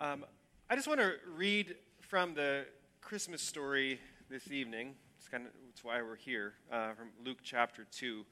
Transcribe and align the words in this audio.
Um, 0.00 0.24
I 0.70 0.76
just 0.76 0.86
want 0.86 1.00
to 1.00 1.14
read 1.34 1.74
from 1.98 2.32
the 2.32 2.66
Christmas 3.00 3.42
story 3.42 3.98
this 4.30 4.48
evening. 4.52 4.94
It's 5.18 5.26
kind 5.26 5.44
of 5.44 5.50
it's 5.68 5.82
why 5.82 6.00
we're 6.02 6.14
here 6.14 6.52
uh, 6.70 6.92
from 6.92 7.08
Luke 7.24 7.38
chapter 7.42 7.84
two. 7.90 8.24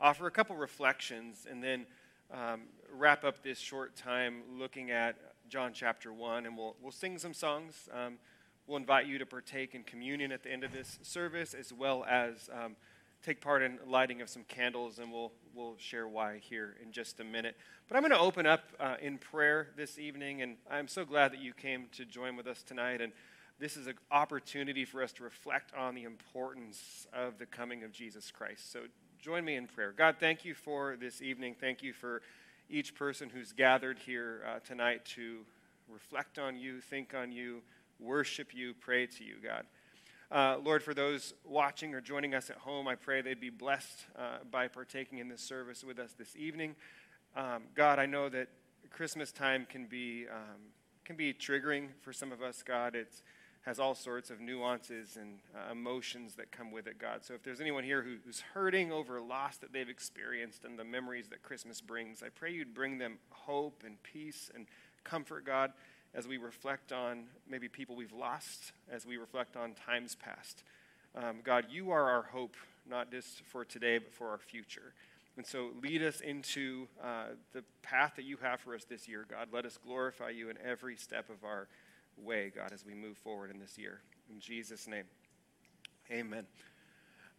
Offer 0.00 0.26
a 0.26 0.30
couple 0.32 0.56
reflections 0.56 1.46
and 1.48 1.62
then 1.62 1.86
um, 2.32 2.62
wrap 2.92 3.22
up 3.22 3.44
this 3.44 3.60
short 3.60 3.94
time 3.94 4.42
looking 4.58 4.90
at 4.90 5.14
John 5.48 5.70
chapter 5.72 6.12
one, 6.12 6.46
and 6.46 6.58
we'll 6.58 6.74
we'll 6.82 6.90
sing 6.90 7.16
some 7.18 7.32
songs. 7.32 7.88
Um, 7.92 8.18
we'll 8.66 8.78
invite 8.78 9.06
you 9.06 9.18
to 9.18 9.26
partake 9.26 9.76
in 9.76 9.84
communion 9.84 10.32
at 10.32 10.42
the 10.42 10.50
end 10.50 10.64
of 10.64 10.72
this 10.72 10.98
service, 11.02 11.54
as 11.54 11.72
well 11.72 12.04
as 12.10 12.50
um, 12.52 12.74
take 13.24 13.40
part 13.40 13.62
in 13.62 13.78
lighting 13.86 14.20
of 14.20 14.28
some 14.28 14.44
candles, 14.44 14.98
and 14.98 15.10
we'll 15.10 15.32
we'll 15.54 15.76
share 15.78 16.06
why 16.06 16.38
here 16.38 16.76
in 16.82 16.92
just 16.92 17.20
a 17.20 17.24
minute. 17.24 17.56
But 17.88 17.96
I'm 17.96 18.02
going 18.02 18.12
to 18.12 18.18
open 18.18 18.46
up 18.46 18.64
uh, 18.78 18.96
in 19.00 19.18
prayer 19.18 19.68
this 19.76 19.98
evening, 19.98 20.42
and 20.42 20.56
I'm 20.70 20.88
so 20.88 21.04
glad 21.04 21.32
that 21.32 21.40
you 21.40 21.52
came 21.52 21.86
to 21.92 22.04
join 22.04 22.36
with 22.36 22.46
us 22.46 22.62
tonight. 22.62 23.00
And 23.00 23.12
this 23.58 23.76
is 23.76 23.86
an 23.86 23.94
opportunity 24.10 24.84
for 24.84 25.02
us 25.02 25.12
to 25.12 25.22
reflect 25.22 25.72
on 25.74 25.94
the 25.94 26.02
importance 26.02 27.06
of 27.12 27.38
the 27.38 27.46
coming 27.46 27.82
of 27.84 27.92
Jesus 27.92 28.30
Christ. 28.30 28.72
So 28.72 28.80
join 29.20 29.44
me 29.44 29.56
in 29.56 29.66
prayer. 29.66 29.94
God, 29.96 30.16
thank 30.18 30.44
you 30.44 30.54
for 30.54 30.96
this 31.00 31.22
evening. 31.22 31.54
Thank 31.58 31.82
you 31.82 31.92
for 31.92 32.20
each 32.68 32.94
person 32.94 33.30
who's 33.30 33.52
gathered 33.52 33.98
here 33.98 34.42
uh, 34.46 34.58
tonight 34.60 35.04
to 35.04 35.40
reflect 35.88 36.38
on 36.38 36.56
you, 36.56 36.80
think 36.80 37.14
on 37.14 37.30
you, 37.30 37.62
worship 38.00 38.54
you, 38.54 38.74
pray 38.74 39.06
to 39.06 39.24
you, 39.24 39.36
God. 39.42 39.64
Uh, 40.34 40.58
Lord, 40.64 40.82
for 40.82 40.94
those 40.94 41.32
watching 41.44 41.94
or 41.94 42.00
joining 42.00 42.34
us 42.34 42.50
at 42.50 42.56
home, 42.56 42.88
I 42.88 42.96
pray 42.96 43.22
they'd 43.22 43.38
be 43.38 43.50
blessed 43.50 44.06
uh, 44.18 44.38
by 44.50 44.66
partaking 44.66 45.18
in 45.18 45.28
this 45.28 45.40
service 45.40 45.84
with 45.84 46.00
us 46.00 46.12
this 46.18 46.34
evening. 46.34 46.74
Um, 47.36 47.62
God, 47.76 48.00
I 48.00 48.06
know 48.06 48.28
that 48.28 48.48
Christmas 48.90 49.30
time 49.30 49.64
can 49.64 49.86
be 49.86 50.26
um, 50.28 50.58
can 51.04 51.14
be 51.14 51.32
triggering 51.32 51.90
for 52.00 52.12
some 52.12 52.32
of 52.32 52.42
us. 52.42 52.64
God, 52.64 52.96
it 52.96 53.22
has 53.62 53.78
all 53.78 53.94
sorts 53.94 54.28
of 54.28 54.40
nuances 54.40 55.16
and 55.20 55.38
uh, 55.54 55.70
emotions 55.70 56.34
that 56.34 56.50
come 56.50 56.72
with 56.72 56.88
it. 56.88 56.98
God, 56.98 57.24
so 57.24 57.34
if 57.34 57.44
there's 57.44 57.60
anyone 57.60 57.84
here 57.84 58.02
who, 58.02 58.16
who's 58.24 58.40
hurting 58.40 58.90
over 58.90 59.20
loss 59.20 59.58
that 59.58 59.72
they've 59.72 59.88
experienced 59.88 60.64
and 60.64 60.76
the 60.76 60.84
memories 60.84 61.28
that 61.28 61.44
Christmas 61.44 61.80
brings, 61.80 62.24
I 62.24 62.28
pray 62.30 62.50
you'd 62.50 62.74
bring 62.74 62.98
them 62.98 63.18
hope 63.30 63.84
and 63.86 64.02
peace 64.02 64.50
and 64.52 64.66
comfort. 65.04 65.46
God, 65.46 65.70
as 66.14 66.28
we 66.28 66.36
reflect 66.36 66.92
on 66.92 67.24
maybe 67.48 67.68
people 67.68 67.96
we've 67.96 68.12
lost, 68.12 68.72
as 68.90 69.04
we 69.04 69.16
reflect 69.16 69.56
on 69.56 69.74
times 69.74 70.14
past. 70.14 70.62
Um, 71.16 71.36
God, 71.42 71.66
you 71.70 71.90
are 71.90 72.08
our 72.08 72.22
hope, 72.22 72.56
not 72.88 73.10
just 73.10 73.42
for 73.42 73.64
today, 73.64 73.98
but 73.98 74.12
for 74.12 74.28
our 74.30 74.38
future. 74.38 74.94
And 75.36 75.44
so 75.44 75.70
lead 75.82 76.02
us 76.02 76.20
into 76.20 76.86
uh, 77.02 77.26
the 77.52 77.64
path 77.82 78.12
that 78.16 78.24
you 78.24 78.36
have 78.38 78.60
for 78.60 78.74
us 78.74 78.84
this 78.84 79.08
year, 79.08 79.26
God. 79.28 79.48
Let 79.52 79.64
us 79.64 79.78
glorify 79.84 80.30
you 80.30 80.48
in 80.50 80.56
every 80.64 80.96
step 80.96 81.28
of 81.28 81.44
our 81.44 81.66
way, 82.16 82.52
God, 82.54 82.72
as 82.72 82.86
we 82.86 82.94
move 82.94 83.16
forward 83.18 83.50
in 83.50 83.58
this 83.58 83.76
year. 83.76 84.00
In 84.32 84.38
Jesus' 84.38 84.86
name, 84.86 85.04
amen. 86.10 86.46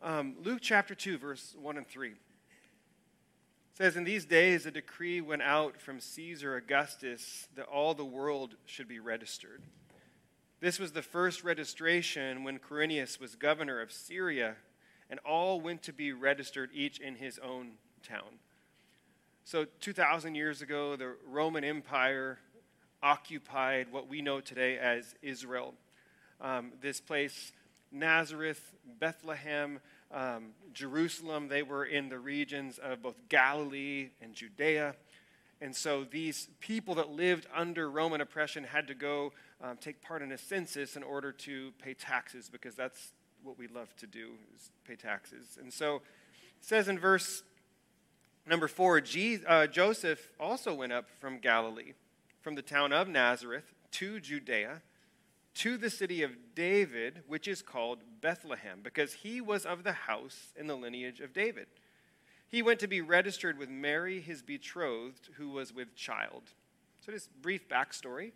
Um, 0.04 0.36
Luke 0.44 0.60
chapter 0.62 0.94
2, 0.94 1.18
verse 1.18 1.56
1 1.60 1.78
and 1.78 1.88
3 1.88 2.14
says, 3.76 3.98
In 3.98 4.06
these 4.06 4.26
days 4.26 4.66
a 4.66 4.72
decree 4.72 5.20
went 5.20 5.42
out 5.42 5.82
from 5.82 6.00
Caesar 6.00 6.56
Augustus 6.56 7.48
that 7.56 7.66
all 7.66 7.94
the 7.94 8.06
world 8.06 8.56
should 8.66 8.88
be 8.88 9.00
registered. 9.00 9.62
This 10.62 10.80
was 10.80 10.94
the 10.94 11.02
first 11.02 11.44
registration 11.44 12.46
when 12.46 12.58
Quirinius 12.58 13.20
was 13.20 13.36
governor 13.36 13.82
of 13.82 13.92
Syria, 13.92 14.56
and 15.10 15.20
all 15.26 15.60
went 15.60 15.84
to 15.84 15.94
be 15.94 16.14
registered, 16.14 16.70
each 16.74 17.00
in 17.00 17.16
his 17.16 17.38
own 17.40 17.74
town. 18.02 18.40
So, 19.44 19.66
2,000 19.82 20.36
years 20.36 20.62
ago, 20.62 20.96
the 20.96 21.16
Roman 21.28 21.64
Empire 21.64 22.40
occupied 23.04 23.92
what 23.92 24.08
we 24.08 24.22
know 24.22 24.40
today 24.40 24.78
as 24.78 25.16
Israel. 25.22 25.76
Um, 26.40 26.72
this 26.82 27.02
place, 27.02 27.52
Nazareth, 27.92 28.74
Bethlehem, 29.00 29.82
um, 30.14 30.52
Jerusalem, 30.74 31.48
they 31.48 31.64
were 31.64 31.86
in 31.86 32.10
the 32.10 32.20
regions 32.20 32.78
of 32.78 33.02
both 33.02 33.16
Galilee 33.30 34.10
and 34.22 34.34
Judea. 34.34 34.96
And 35.62 35.76
so 35.76 36.04
these 36.04 36.50
people 36.60 36.96
that 36.96 37.10
lived 37.10 37.48
under 37.56 37.90
Roman 37.90 38.22
oppression 38.22 38.64
had 38.64 38.88
to 38.88 38.94
go 38.94 39.34
um, 39.62 39.78
take 39.78 40.02
part 40.02 40.22
in 40.22 40.32
a 40.32 40.38
census 40.38 40.96
in 40.96 41.04
order 41.04 41.32
to 41.32 41.72
pay 41.82 41.94
taxes 41.94 42.50
because 42.50 42.76
that's 42.76 43.14
what 43.44 43.58
we 43.58 43.68
love 43.68 43.96
to 43.98 44.08
do 44.08 44.32
is 44.56 44.72
pay 44.88 44.96
taxes. 44.96 45.58
And 45.62 45.72
so 45.72 45.96
it 45.96 46.02
says 46.62 46.88
in 46.88 47.00
verse 47.00 47.44
Number 48.48 48.68
four, 48.68 49.02
uh, 49.48 49.68
Joseph 49.68 50.30
also 50.40 50.76
went 50.76 50.94
up 50.94 51.10
from 51.20 51.40
Galilee, 51.40 51.94
from 52.42 52.54
the 52.54 52.62
town 52.62 52.94
of 52.94 53.08
Nazareth 53.08 53.74
to 53.94 54.20
Judea, 54.20 54.84
to 55.56 55.78
the 55.78 55.90
city 55.90 56.22
of 56.22 56.32
David, 56.54 57.24
which 57.28 57.48
is 57.48 57.62
called 57.62 58.00
Bethlehem, 58.22 58.80
because 58.84 59.14
he 59.14 59.42
was 59.42 59.66
of 59.66 59.84
the 59.84 59.94
house 59.94 60.54
in 60.56 60.68
the 60.68 60.76
lineage 60.76 61.22
of 61.22 61.34
David. 61.34 61.68
He 62.48 62.62
went 62.62 62.80
to 62.82 62.88
be 62.88 63.02
registered 63.02 63.58
with 63.58 63.70
Mary, 63.70 64.20
his 64.20 64.42
betrothed, 64.42 65.30
who 65.38 65.50
was 65.50 65.74
with 65.74 65.96
child. 65.96 66.44
So, 67.06 67.12
just 67.12 67.30
brief 67.42 67.68
backstory. 67.68 68.32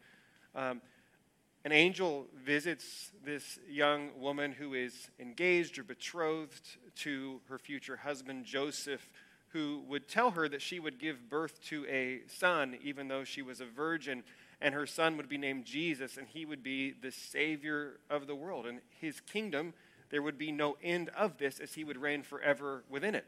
Um, 0.55 0.81
an 1.65 1.71
angel 1.71 2.27
visits 2.45 3.11
this 3.23 3.59
young 3.69 4.09
woman 4.19 4.53
who 4.53 4.73
is 4.73 5.09
engaged 5.19 5.77
or 5.77 5.83
betrothed 5.83 6.77
to 6.97 7.41
her 7.49 7.57
future 7.57 7.97
husband, 7.97 8.45
Joseph 8.45 9.09
who 9.49 9.83
would 9.87 10.07
tell 10.07 10.31
her 10.31 10.47
that 10.47 10.61
she 10.61 10.79
would 10.79 10.99
give 10.99 11.29
birth 11.29 11.61
to 11.63 11.85
a 11.87 12.21
son, 12.27 12.77
even 12.83 13.07
though 13.07 13.23
she 13.23 13.41
was 13.41 13.61
a 13.61 13.65
virgin, 13.65 14.23
and 14.61 14.73
her 14.73 14.85
son 14.85 15.17
would 15.17 15.29
be 15.29 15.37
named 15.37 15.65
Jesus, 15.65 16.17
and 16.17 16.27
he 16.27 16.45
would 16.45 16.63
be 16.63 16.91
the 16.91 17.11
Savior 17.11 17.99
of 18.09 18.27
the 18.27 18.35
world. 18.35 18.65
And 18.65 18.81
his 18.99 19.21
kingdom, 19.21 19.73
there 20.09 20.21
would 20.21 20.37
be 20.37 20.51
no 20.51 20.77
end 20.83 21.09
of 21.17 21.37
this, 21.37 21.59
as 21.59 21.73
he 21.73 21.83
would 21.83 21.97
reign 21.97 22.23
forever 22.23 22.83
within 22.89 23.15
it. 23.15 23.25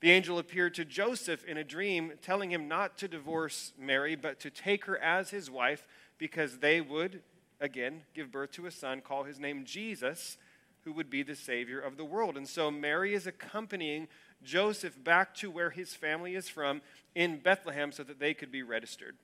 The 0.00 0.10
angel 0.10 0.38
appeared 0.38 0.74
to 0.74 0.84
Joseph 0.84 1.42
in 1.44 1.56
a 1.56 1.64
dream, 1.64 2.12
telling 2.22 2.50
him 2.52 2.68
not 2.68 2.98
to 2.98 3.08
divorce 3.08 3.72
Mary, 3.78 4.14
but 4.14 4.38
to 4.40 4.50
take 4.50 4.84
her 4.84 4.98
as 4.98 5.30
his 5.30 5.50
wife, 5.50 5.88
because 6.18 6.58
they 6.58 6.80
would, 6.80 7.22
again, 7.60 8.02
give 8.14 8.30
birth 8.30 8.52
to 8.52 8.66
a 8.66 8.70
son, 8.70 9.00
call 9.00 9.24
his 9.24 9.40
name 9.40 9.64
Jesus, 9.64 10.36
who 10.84 10.92
would 10.92 11.10
be 11.10 11.22
the 11.22 11.34
Savior 11.34 11.80
of 11.80 11.96
the 11.96 12.04
world. 12.04 12.36
And 12.36 12.46
so 12.46 12.70
Mary 12.70 13.14
is 13.14 13.26
accompanying 13.26 14.06
Joseph 14.44 15.02
back 15.02 15.34
to 15.36 15.50
where 15.50 15.70
his 15.70 15.94
family 15.94 16.36
is 16.36 16.48
from 16.48 16.82
in 17.14 17.40
Bethlehem 17.40 17.90
so 17.90 18.04
that 18.04 18.20
they 18.20 18.34
could 18.34 18.52
be 18.52 18.62
registered. 18.62 19.16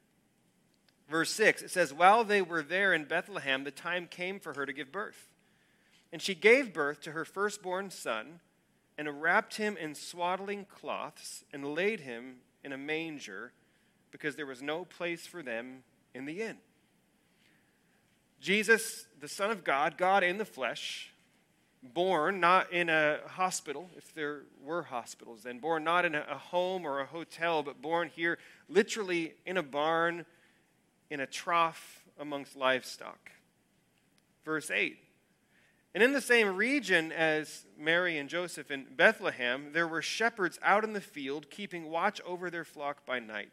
Verse 1.12 1.30
6, 1.32 1.60
it 1.60 1.70
says, 1.70 1.92
While 1.92 2.24
they 2.24 2.40
were 2.40 2.62
there 2.62 2.94
in 2.94 3.04
Bethlehem, 3.04 3.64
the 3.64 3.70
time 3.70 4.06
came 4.10 4.40
for 4.40 4.54
her 4.54 4.64
to 4.64 4.72
give 4.72 4.90
birth. 4.90 5.28
And 6.10 6.22
she 6.22 6.34
gave 6.34 6.72
birth 6.72 7.02
to 7.02 7.12
her 7.12 7.26
firstborn 7.26 7.90
son, 7.90 8.40
and 8.96 9.20
wrapped 9.20 9.58
him 9.58 9.76
in 9.76 9.94
swaddling 9.94 10.64
cloths, 10.64 11.44
and 11.52 11.74
laid 11.74 12.00
him 12.00 12.36
in 12.64 12.72
a 12.72 12.78
manger, 12.78 13.52
because 14.10 14.36
there 14.36 14.46
was 14.46 14.62
no 14.62 14.86
place 14.86 15.26
for 15.26 15.42
them 15.42 15.82
in 16.14 16.24
the 16.24 16.40
inn. 16.40 16.56
Jesus, 18.40 19.06
the 19.20 19.28
Son 19.28 19.50
of 19.50 19.64
God, 19.64 19.98
God 19.98 20.24
in 20.24 20.38
the 20.38 20.46
flesh, 20.46 21.12
born 21.82 22.40
not 22.40 22.72
in 22.72 22.88
a 22.88 23.18
hospital, 23.26 23.90
if 23.98 24.14
there 24.14 24.44
were 24.64 24.84
hospitals 24.84 25.42
then, 25.42 25.58
born 25.58 25.84
not 25.84 26.06
in 26.06 26.14
a 26.14 26.38
home 26.38 26.86
or 26.86 27.00
a 27.00 27.06
hotel, 27.06 27.62
but 27.62 27.82
born 27.82 28.08
here 28.08 28.38
literally 28.70 29.34
in 29.44 29.58
a 29.58 29.62
barn, 29.62 30.24
in 31.12 31.20
a 31.20 31.26
trough 31.26 32.02
amongst 32.18 32.56
livestock. 32.56 33.30
Verse 34.46 34.70
8. 34.70 34.96
And 35.94 36.02
in 36.02 36.14
the 36.14 36.22
same 36.22 36.56
region 36.56 37.12
as 37.12 37.66
Mary 37.78 38.16
and 38.16 38.30
Joseph 38.30 38.70
in 38.70 38.86
Bethlehem, 38.96 39.72
there 39.72 39.86
were 39.86 40.00
shepherds 40.00 40.58
out 40.62 40.84
in 40.84 40.94
the 40.94 41.02
field 41.02 41.50
keeping 41.50 41.90
watch 41.90 42.18
over 42.22 42.48
their 42.48 42.64
flock 42.64 43.04
by 43.04 43.18
night. 43.18 43.50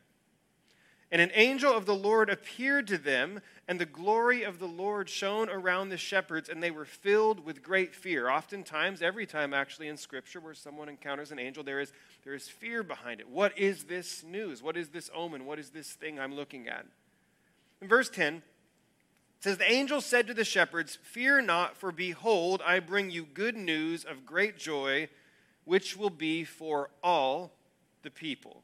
And 1.11 1.21
an 1.21 1.31
angel 1.33 1.73
of 1.73 1.85
the 1.85 1.95
Lord 1.95 2.29
appeared 2.29 2.87
to 2.87 2.97
them, 2.97 3.41
and 3.67 3.77
the 3.77 3.85
glory 3.85 4.43
of 4.43 4.59
the 4.59 4.67
Lord 4.67 5.09
shone 5.09 5.49
around 5.49 5.89
the 5.89 5.97
shepherds, 5.97 6.47
and 6.47 6.63
they 6.63 6.71
were 6.71 6.85
filled 6.85 7.43
with 7.43 7.61
great 7.61 7.93
fear. 7.93 8.29
Oftentimes, 8.29 9.01
every 9.01 9.25
time 9.25 9.53
actually 9.53 9.89
in 9.89 9.97
Scripture 9.97 10.39
where 10.39 10.53
someone 10.53 10.87
encounters 10.87 11.33
an 11.33 11.39
angel, 11.39 11.63
there 11.63 11.81
is, 11.81 11.91
there 12.23 12.35
is 12.35 12.47
fear 12.47 12.83
behind 12.83 13.19
it. 13.19 13.27
What 13.27 13.57
is 13.57 13.83
this 13.83 14.23
news? 14.23 14.63
What 14.63 14.77
is 14.77 14.89
this 14.89 15.09
omen? 15.13 15.45
What 15.45 15.59
is 15.59 15.71
this 15.71 15.91
thing 15.91 16.19
I'm 16.21 16.35
looking 16.35 16.69
at? 16.69 16.85
In 17.81 17.87
verse 17.87 18.09
10, 18.09 18.35
it 18.35 18.43
says, 19.39 19.57
The 19.57 19.71
angel 19.71 20.01
said 20.01 20.27
to 20.27 20.33
the 20.33 20.43
shepherds, 20.43 20.97
Fear 21.01 21.43
not, 21.43 21.77
for 21.77 21.91
behold, 21.91 22.61
I 22.65 22.79
bring 22.79 23.09
you 23.09 23.25
good 23.25 23.55
news 23.55 24.03
of 24.03 24.25
great 24.25 24.57
joy, 24.57 25.07
which 25.63 25.95
will 25.95 26.09
be 26.09 26.43
for 26.43 26.89
all 27.01 27.53
the 28.03 28.11
people. 28.11 28.63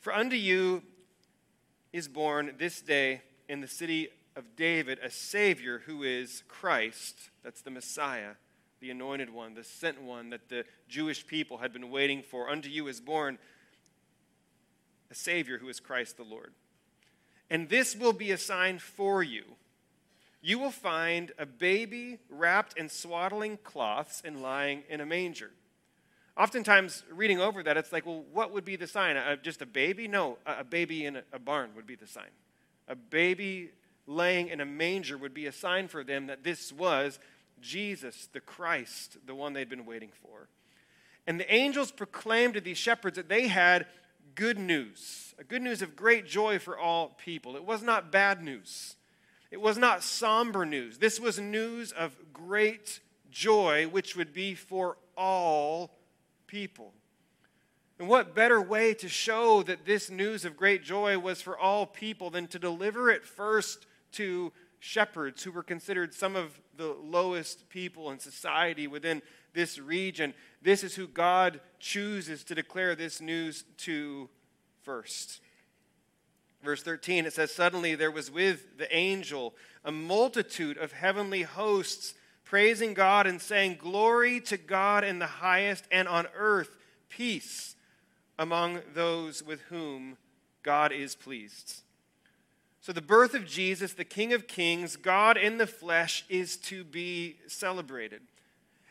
For 0.00 0.14
unto 0.14 0.36
you 0.36 0.82
is 1.92 2.08
born 2.08 2.54
this 2.58 2.80
day 2.80 3.22
in 3.48 3.60
the 3.60 3.68
city 3.68 4.08
of 4.36 4.56
David 4.56 4.98
a 5.02 5.10
Savior 5.10 5.82
who 5.86 6.02
is 6.02 6.42
Christ. 6.48 7.30
That's 7.42 7.62
the 7.62 7.70
Messiah, 7.70 8.32
the 8.80 8.90
anointed 8.90 9.30
one, 9.30 9.54
the 9.54 9.64
sent 9.64 10.02
one 10.02 10.30
that 10.30 10.48
the 10.48 10.64
Jewish 10.88 11.26
people 11.26 11.58
had 11.58 11.72
been 11.72 11.90
waiting 11.90 12.22
for. 12.22 12.50
Unto 12.50 12.68
you 12.68 12.88
is 12.88 13.00
born 13.00 13.38
a 15.10 15.14
Savior 15.14 15.58
who 15.58 15.68
is 15.68 15.78
Christ 15.78 16.16
the 16.16 16.24
Lord. 16.24 16.52
And 17.50 17.68
this 17.68 17.94
will 17.94 18.12
be 18.12 18.30
a 18.30 18.38
sign 18.38 18.78
for 18.78 19.22
you. 19.22 19.44
You 20.42 20.58
will 20.58 20.70
find 20.70 21.32
a 21.38 21.46
baby 21.46 22.18
wrapped 22.28 22.76
in 22.76 22.88
swaddling 22.88 23.58
cloths 23.64 24.20
and 24.24 24.42
lying 24.42 24.82
in 24.88 25.00
a 25.00 25.06
manger. 25.06 25.50
Oftentimes, 26.36 27.04
reading 27.10 27.40
over 27.40 27.62
that, 27.62 27.76
it's 27.76 27.92
like, 27.92 28.04
well, 28.04 28.24
what 28.32 28.52
would 28.52 28.64
be 28.64 28.76
the 28.76 28.86
sign? 28.86 29.16
Uh, 29.16 29.36
just 29.36 29.62
a 29.62 29.66
baby? 29.66 30.08
No, 30.08 30.36
a 30.44 30.64
baby 30.64 31.06
in 31.06 31.22
a 31.32 31.38
barn 31.38 31.70
would 31.76 31.86
be 31.86 31.94
the 31.94 32.06
sign. 32.06 32.30
A 32.88 32.96
baby 32.96 33.70
laying 34.06 34.48
in 34.48 34.60
a 34.60 34.66
manger 34.66 35.16
would 35.16 35.32
be 35.32 35.46
a 35.46 35.52
sign 35.52 35.88
for 35.88 36.04
them 36.04 36.26
that 36.26 36.42
this 36.42 36.72
was 36.72 37.18
Jesus, 37.60 38.28
the 38.32 38.40
Christ, 38.40 39.16
the 39.26 39.34
one 39.34 39.52
they'd 39.52 39.70
been 39.70 39.86
waiting 39.86 40.10
for. 40.22 40.48
And 41.26 41.40
the 41.40 41.52
angels 41.52 41.90
proclaimed 41.90 42.54
to 42.54 42.60
these 42.60 42.76
shepherds 42.76 43.16
that 43.16 43.28
they 43.28 43.48
had 43.48 43.86
good 44.34 44.58
news, 44.58 45.34
a 45.38 45.44
good 45.44 45.62
news 45.62 45.82
of 45.82 45.96
great 45.96 46.26
joy 46.26 46.58
for 46.58 46.78
all 46.78 47.08
people. 47.08 47.56
It 47.56 47.64
was 47.64 47.82
not 47.82 48.12
bad 48.12 48.42
news, 48.42 48.96
it 49.50 49.60
was 49.60 49.78
not 49.78 50.02
somber 50.02 50.64
news. 50.64 50.98
This 50.98 51.20
was 51.20 51.38
news 51.38 51.92
of 51.92 52.16
great 52.32 53.00
joy, 53.30 53.86
which 53.88 54.16
would 54.16 54.32
be 54.32 54.54
for 54.54 54.96
all 55.16 55.90
people. 56.46 56.92
And 57.98 58.08
what 58.08 58.34
better 58.34 58.60
way 58.60 58.94
to 58.94 59.08
show 59.08 59.62
that 59.62 59.86
this 59.86 60.10
news 60.10 60.44
of 60.44 60.56
great 60.56 60.82
joy 60.82 61.18
was 61.18 61.40
for 61.40 61.56
all 61.56 61.86
people 61.86 62.30
than 62.30 62.48
to 62.48 62.58
deliver 62.58 63.10
it 63.10 63.24
first 63.24 63.86
to 64.12 64.52
shepherds 64.80 65.42
who 65.42 65.52
were 65.52 65.62
considered 65.62 66.12
some 66.12 66.34
of 66.34 66.60
the 66.76 66.96
lowest 67.02 67.68
people 67.68 68.10
in 68.10 68.18
society 68.18 68.86
within 68.86 69.22
this 69.52 69.78
region. 69.78 70.34
This 70.62 70.84
is 70.84 70.94
who 70.94 71.06
God 71.06 71.60
chooses 71.78 72.44
to 72.44 72.54
declare 72.54 72.94
this 72.94 73.20
news 73.20 73.64
to 73.78 74.28
first. 74.82 75.40
Verse 76.62 76.82
13, 76.82 77.26
it 77.26 77.32
says, 77.32 77.52
Suddenly 77.52 77.94
there 77.94 78.10
was 78.10 78.30
with 78.30 78.78
the 78.78 78.94
angel 78.94 79.54
a 79.84 79.92
multitude 79.92 80.78
of 80.78 80.92
heavenly 80.92 81.42
hosts 81.42 82.14
praising 82.44 82.94
God 82.94 83.26
and 83.26 83.40
saying, 83.40 83.76
Glory 83.78 84.40
to 84.40 84.56
God 84.56 85.04
in 85.04 85.18
the 85.18 85.26
highest, 85.26 85.84
and 85.90 86.08
on 86.08 86.26
earth 86.36 86.76
peace 87.08 87.76
among 88.38 88.80
those 88.94 89.42
with 89.42 89.60
whom 89.62 90.16
God 90.62 90.90
is 90.90 91.14
pleased. 91.14 91.83
So, 92.84 92.92
the 92.92 93.00
birth 93.00 93.32
of 93.32 93.46
Jesus, 93.46 93.94
the 93.94 94.04
King 94.04 94.34
of 94.34 94.46
Kings, 94.46 94.96
God 94.96 95.38
in 95.38 95.56
the 95.56 95.66
flesh, 95.66 96.22
is 96.28 96.58
to 96.58 96.84
be 96.84 97.36
celebrated. 97.46 98.20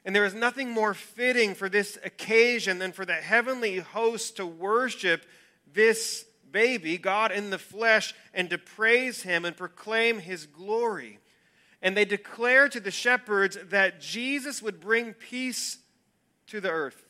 And 0.03 0.15
there 0.15 0.25
is 0.25 0.33
nothing 0.33 0.71
more 0.71 0.95
fitting 0.95 1.53
for 1.53 1.69
this 1.69 1.99
occasion 2.03 2.79
than 2.79 2.91
for 2.91 3.05
the 3.05 3.13
heavenly 3.13 3.77
host 3.77 4.37
to 4.37 4.47
worship 4.47 5.27
this 5.71 6.25
baby, 6.51 6.97
God 6.97 7.31
in 7.31 7.51
the 7.51 7.59
flesh, 7.59 8.15
and 8.33 8.49
to 8.49 8.57
praise 8.57 9.21
him 9.21 9.45
and 9.45 9.55
proclaim 9.55 10.17
his 10.17 10.47
glory. 10.47 11.19
And 11.79 11.95
they 11.95 12.03
declare 12.03 12.69
to 12.69 12.79
the 12.79 12.89
shepherds 12.89 13.59
that 13.69 14.01
Jesus 14.01 14.59
would 14.59 14.79
bring 14.79 15.13
peace 15.13 15.77
to 16.47 16.59
the 16.59 16.71
earth. 16.71 17.05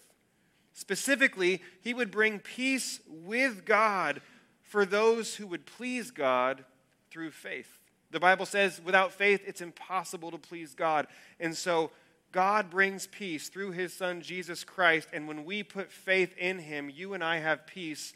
Specifically, 0.74 1.62
he 1.80 1.94
would 1.94 2.12
bring 2.12 2.40
peace 2.40 3.00
with 3.08 3.64
God 3.64 4.22
for 4.64 4.86
those 4.86 5.36
who 5.36 5.48
would 5.48 5.66
please 5.66 6.12
God 6.12 6.66
through 7.14 7.32
faith. 7.32 7.80
The 8.12 8.20
Bible 8.20 8.46
says 8.46 8.82
without 8.84 9.14
faith, 9.14 9.42
it's 9.46 9.62
impossible 9.62 10.32
to 10.32 10.38
please 10.38 10.74
God. 10.74 11.08
And 11.40 11.56
so, 11.56 11.92
God 12.32 12.72
brings 12.72 13.06
peace 13.06 13.48
through 13.48 13.72
his 13.72 13.94
son 13.94 14.22
Jesus 14.22 14.64
Christ. 14.64 15.08
And 15.14 15.28
when 15.28 15.46
we 15.46 15.62
put 15.62 15.92
faith 15.92 16.36
in 16.36 16.58
him, 16.58 16.90
you 16.90 17.14
and 17.14 17.24
I 17.24 17.38
have 17.38 17.68
peace 17.68 18.14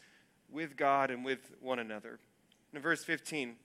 with 0.50 0.76
God 0.76 1.12
and 1.12 1.24
with 1.24 1.38
one 1.60 1.78
another. 1.78 2.18
In 2.74 2.80
verse 2.80 3.04
15, 3.04 3.50
it 3.50 3.56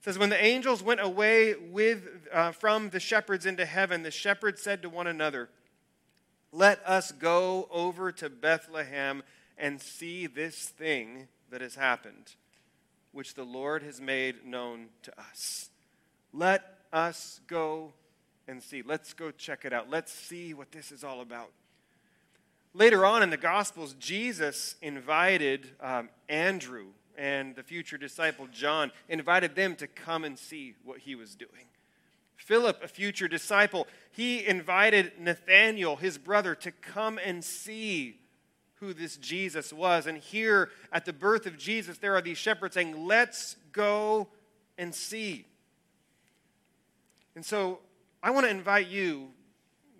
says, 0.00 0.18
When 0.18 0.28
the 0.28 0.42
angels 0.42 0.82
went 0.82 1.00
away 1.00 1.54
with, 1.54 2.28
uh, 2.30 2.52
from 2.52 2.90
the 2.90 3.00
shepherds 3.00 3.46
into 3.46 3.64
heaven, 3.64 4.02
the 4.02 4.10
shepherds 4.10 4.60
said 4.60 4.82
to 4.82 4.90
one 4.90 5.06
another, 5.06 5.48
Let 6.52 6.86
us 6.86 7.10
go 7.10 7.66
over 7.70 8.12
to 8.12 8.28
Bethlehem 8.28 9.22
and 9.56 9.80
see 9.80 10.26
this 10.26 10.68
thing 10.68 11.28
that 11.50 11.62
has 11.62 11.76
happened, 11.76 12.34
which 13.12 13.34
the 13.34 13.44
Lord 13.44 13.82
has 13.82 14.00
made 14.00 14.44
known 14.44 14.88
to 15.02 15.12
us. 15.18 15.70
Let 16.32 16.78
us 16.92 17.40
go 17.46 17.92
and 18.48 18.62
see. 18.62 18.82
Let's 18.82 19.12
go 19.12 19.30
check 19.30 19.64
it 19.64 19.72
out. 19.72 19.90
Let's 19.90 20.12
see 20.12 20.54
what 20.54 20.72
this 20.72 20.90
is 20.90 21.04
all 21.04 21.20
about. 21.20 21.50
Later 22.74 23.04
on 23.04 23.22
in 23.22 23.30
the 23.30 23.36
Gospels, 23.36 23.94
Jesus 23.98 24.76
invited 24.80 25.70
um, 25.80 26.08
Andrew 26.28 26.86
and 27.18 27.54
the 27.54 27.62
future 27.62 27.98
disciple 27.98 28.48
John, 28.50 28.90
invited 29.08 29.54
them 29.54 29.76
to 29.76 29.86
come 29.86 30.24
and 30.24 30.38
see 30.38 30.74
what 30.82 31.00
he 31.00 31.14
was 31.14 31.34
doing. 31.34 31.66
Philip, 32.36 32.82
a 32.82 32.88
future 32.88 33.28
disciple, 33.28 33.86
he 34.10 34.44
invited 34.44 35.12
Nathanael, 35.20 35.96
his 35.96 36.18
brother, 36.18 36.54
to 36.56 36.72
come 36.72 37.18
and 37.22 37.44
see 37.44 38.18
who 38.82 38.92
this 38.92 39.16
Jesus 39.16 39.72
was. 39.72 40.08
And 40.08 40.18
here 40.18 40.70
at 40.92 41.04
the 41.04 41.12
birth 41.12 41.46
of 41.46 41.56
Jesus, 41.56 41.98
there 41.98 42.16
are 42.16 42.20
these 42.20 42.36
shepherds 42.36 42.74
saying, 42.74 43.06
Let's 43.06 43.56
go 43.70 44.28
and 44.76 44.92
see. 44.92 45.46
And 47.36 47.46
so 47.46 47.78
I 48.22 48.32
want 48.32 48.44
to 48.44 48.50
invite 48.50 48.88
you 48.88 49.28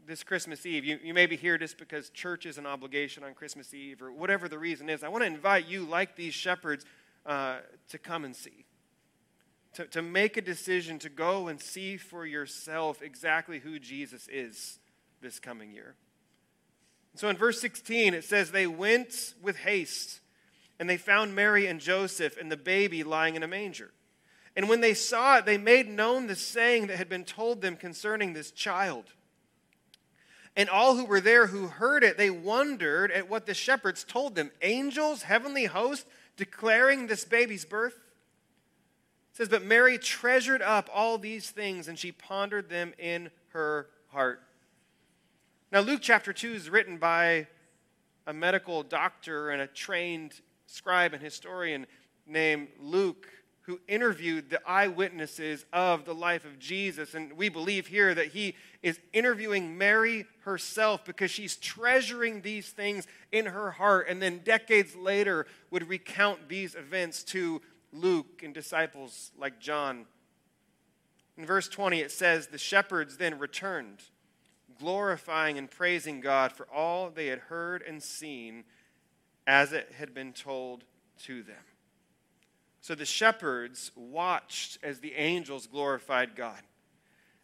this 0.04 0.24
Christmas 0.24 0.66
Eve. 0.66 0.84
You, 0.84 0.98
you 1.00 1.14
may 1.14 1.26
be 1.26 1.36
here 1.36 1.56
just 1.56 1.78
because 1.78 2.10
church 2.10 2.44
is 2.44 2.58
an 2.58 2.66
obligation 2.66 3.22
on 3.22 3.34
Christmas 3.34 3.72
Eve 3.72 4.02
or 4.02 4.10
whatever 4.10 4.48
the 4.48 4.58
reason 4.58 4.90
is. 4.90 5.04
I 5.04 5.08
want 5.08 5.22
to 5.22 5.28
invite 5.28 5.68
you, 5.68 5.84
like 5.84 6.16
these 6.16 6.34
shepherds, 6.34 6.84
uh, 7.24 7.58
to 7.88 7.98
come 7.98 8.24
and 8.24 8.34
see. 8.34 8.64
To, 9.74 9.86
to 9.86 10.02
make 10.02 10.36
a 10.36 10.42
decision 10.42 10.98
to 10.98 11.08
go 11.08 11.46
and 11.46 11.60
see 11.60 11.96
for 11.96 12.26
yourself 12.26 13.00
exactly 13.00 13.60
who 13.60 13.78
Jesus 13.78 14.28
is 14.28 14.80
this 15.20 15.38
coming 15.38 15.70
year. 15.70 15.94
So 17.14 17.28
in 17.28 17.36
verse 17.36 17.60
16, 17.60 18.14
it 18.14 18.24
says, 18.24 18.50
They 18.50 18.66
went 18.66 19.34
with 19.42 19.56
haste, 19.58 20.20
and 20.78 20.88
they 20.88 20.96
found 20.96 21.34
Mary 21.34 21.66
and 21.66 21.80
Joseph 21.80 22.36
and 22.38 22.50
the 22.50 22.56
baby 22.56 23.04
lying 23.04 23.34
in 23.34 23.42
a 23.42 23.48
manger. 23.48 23.90
And 24.56 24.68
when 24.68 24.80
they 24.80 24.94
saw 24.94 25.38
it, 25.38 25.46
they 25.46 25.58
made 25.58 25.88
known 25.88 26.26
the 26.26 26.36
saying 26.36 26.88
that 26.88 26.98
had 26.98 27.08
been 27.08 27.24
told 27.24 27.62
them 27.62 27.76
concerning 27.76 28.32
this 28.32 28.50
child. 28.50 29.04
And 30.56 30.68
all 30.68 30.96
who 30.96 31.06
were 31.06 31.20
there 31.20 31.46
who 31.46 31.68
heard 31.68 32.04
it, 32.04 32.18
they 32.18 32.28
wondered 32.28 33.10
at 33.10 33.30
what 33.30 33.46
the 33.46 33.54
shepherds 33.54 34.04
told 34.04 34.34
them. 34.34 34.50
Angels, 34.60 35.22
heavenly 35.22 35.64
host, 35.64 36.06
declaring 36.36 37.06
this 37.06 37.24
baby's 37.24 37.64
birth. 37.64 37.94
It 37.94 39.36
says, 39.36 39.48
But 39.48 39.64
Mary 39.64 39.96
treasured 39.96 40.60
up 40.60 40.90
all 40.92 41.16
these 41.16 41.48
things, 41.50 41.88
and 41.88 41.98
she 41.98 42.12
pondered 42.12 42.68
them 42.68 42.92
in 42.98 43.30
her 43.48 43.86
heart. 44.08 44.42
Now, 45.72 45.80
Luke 45.80 46.00
chapter 46.02 46.34
2 46.34 46.52
is 46.52 46.68
written 46.68 46.98
by 46.98 47.46
a 48.26 48.34
medical 48.34 48.82
doctor 48.82 49.48
and 49.48 49.62
a 49.62 49.66
trained 49.66 50.38
scribe 50.66 51.14
and 51.14 51.22
historian 51.22 51.86
named 52.26 52.68
Luke 52.78 53.26
who 53.62 53.80
interviewed 53.88 54.50
the 54.50 54.60
eyewitnesses 54.68 55.64
of 55.72 56.04
the 56.04 56.14
life 56.14 56.44
of 56.44 56.58
Jesus. 56.58 57.14
And 57.14 57.32
we 57.32 57.48
believe 57.48 57.86
here 57.86 58.14
that 58.14 58.26
he 58.26 58.54
is 58.82 59.00
interviewing 59.14 59.78
Mary 59.78 60.26
herself 60.40 61.06
because 61.06 61.30
she's 61.30 61.56
treasuring 61.56 62.42
these 62.42 62.68
things 62.68 63.06
in 63.30 63.46
her 63.46 63.70
heart. 63.70 64.08
And 64.10 64.20
then 64.20 64.40
decades 64.44 64.94
later 64.94 65.46
would 65.70 65.88
recount 65.88 66.50
these 66.50 66.74
events 66.74 67.22
to 67.24 67.62
Luke 67.94 68.42
and 68.44 68.52
disciples 68.52 69.30
like 69.38 69.58
John. 69.58 70.04
In 71.38 71.46
verse 71.46 71.66
20, 71.66 72.00
it 72.00 72.12
says, 72.12 72.48
The 72.48 72.58
shepherds 72.58 73.16
then 73.16 73.38
returned, 73.38 74.02
glorifying 74.82 75.58
and 75.58 75.70
praising 75.70 76.20
God 76.20 76.50
for 76.50 76.66
all 76.74 77.08
they 77.08 77.28
had 77.28 77.38
heard 77.38 77.82
and 77.82 78.02
seen 78.02 78.64
as 79.46 79.72
it 79.72 79.92
had 79.96 80.12
been 80.12 80.32
told 80.32 80.82
to 81.22 81.44
them. 81.44 81.62
So 82.80 82.96
the 82.96 83.04
shepherds 83.04 83.92
watched 83.94 84.78
as 84.82 84.98
the 84.98 85.14
angels 85.14 85.68
glorified 85.68 86.34
God. 86.34 86.60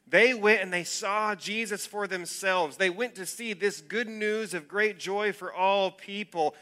They 0.04 0.34
went 0.34 0.62
and 0.62 0.72
they 0.72 0.82
saw 0.82 1.36
Jesus 1.36 1.86
for 1.86 2.08
themselves. 2.08 2.76
They 2.76 2.90
went 2.90 3.14
to 3.14 3.26
see 3.26 3.52
this 3.52 3.80
good 3.80 4.08
news 4.08 4.52
of 4.52 4.66
great 4.66 4.98
joy 4.98 5.32
for 5.32 5.52
all 5.52 5.92
people. 5.92 6.56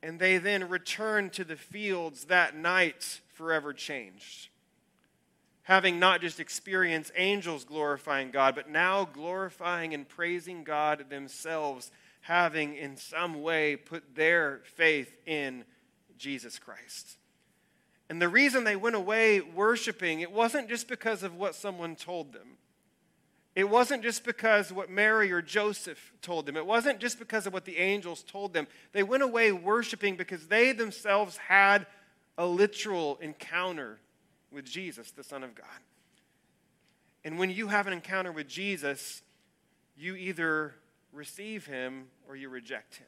And 0.00 0.20
they 0.20 0.38
then 0.38 0.68
returned 0.68 1.32
to 1.32 1.44
the 1.44 1.56
fields 1.56 2.26
that 2.26 2.56
night, 2.56 3.20
forever 3.32 3.72
changed. 3.72 4.50
Having 5.64 5.98
not 5.98 6.20
just 6.20 6.40
experienced 6.40 7.12
angels 7.16 7.64
glorifying 7.64 8.30
God, 8.30 8.54
but 8.54 8.68
now 8.70 9.04
glorifying 9.04 9.94
and 9.94 10.08
praising 10.08 10.62
God 10.62 11.06
themselves, 11.08 11.90
having 12.22 12.76
in 12.76 12.96
some 12.96 13.42
way 13.42 13.76
put 13.76 14.14
their 14.14 14.60
faith 14.64 15.16
in 15.26 15.64
Jesus 16.18 16.58
Christ. 16.58 17.16
And 18.08 18.20
the 18.20 18.28
reason 18.28 18.64
they 18.64 18.76
went 18.76 18.96
away 18.96 19.40
worshiping, 19.40 20.20
it 20.20 20.30
wasn't 20.30 20.68
just 20.68 20.86
because 20.86 21.22
of 21.22 21.34
what 21.34 21.54
someone 21.54 21.96
told 21.96 22.32
them. 22.32 22.58
It 23.54 23.70
wasn't 23.70 24.02
just 24.02 24.24
because 24.24 24.72
what 24.72 24.90
Mary 24.90 25.30
or 25.30 25.40
Joseph 25.40 26.12
told 26.20 26.44
them. 26.44 26.56
It 26.56 26.66
wasn't 26.66 26.98
just 26.98 27.18
because 27.18 27.46
of 27.46 27.52
what 27.52 27.64
the 27.64 27.78
angels 27.78 28.22
told 28.22 28.52
them. 28.52 28.66
They 28.92 29.02
went 29.02 29.22
away 29.22 29.52
worshiping 29.52 30.16
because 30.16 30.48
they 30.48 30.72
themselves 30.72 31.36
had 31.36 31.86
a 32.36 32.46
literal 32.46 33.16
encounter 33.22 34.00
with 34.54 34.64
Jesus, 34.64 35.10
the 35.10 35.24
Son 35.24 35.42
of 35.42 35.54
God. 35.54 35.66
And 37.24 37.38
when 37.38 37.50
you 37.50 37.68
have 37.68 37.86
an 37.86 37.92
encounter 37.92 38.32
with 38.32 38.48
Jesus, 38.48 39.22
you 39.96 40.14
either 40.14 40.74
receive 41.12 41.66
him 41.66 42.06
or 42.28 42.36
you 42.36 42.48
reject 42.48 42.96
him. 42.96 43.06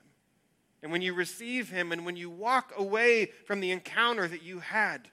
And 0.83 0.93
when 0.93 1.03
you 1.03 1.15
receive 1.15 1.71
him 1.71 1.93
and 1.93 2.07
when 2.07 2.17
you 2.17 2.31
walk 2.31 2.73
away 2.77 3.31
from 3.45 3.61
the 3.61 3.71
encounter 3.71 4.29
that 4.29 4.43
you 4.43 4.61
had, 4.61 5.09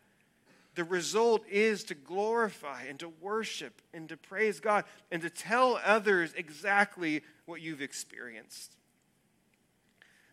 the 0.75 0.83
result 0.83 1.43
is 1.49 1.83
to 1.85 1.95
glorify 1.95 2.83
and 2.83 2.99
to 2.99 3.09
worship 3.21 3.81
and 3.93 4.09
to 4.09 4.17
praise 4.17 4.59
God 4.59 4.85
and 5.11 5.21
to 5.21 5.29
tell 5.29 5.79
others 5.83 6.33
exactly 6.35 7.21
what 7.45 7.61
you've 7.61 7.81
experienced. 7.81 8.75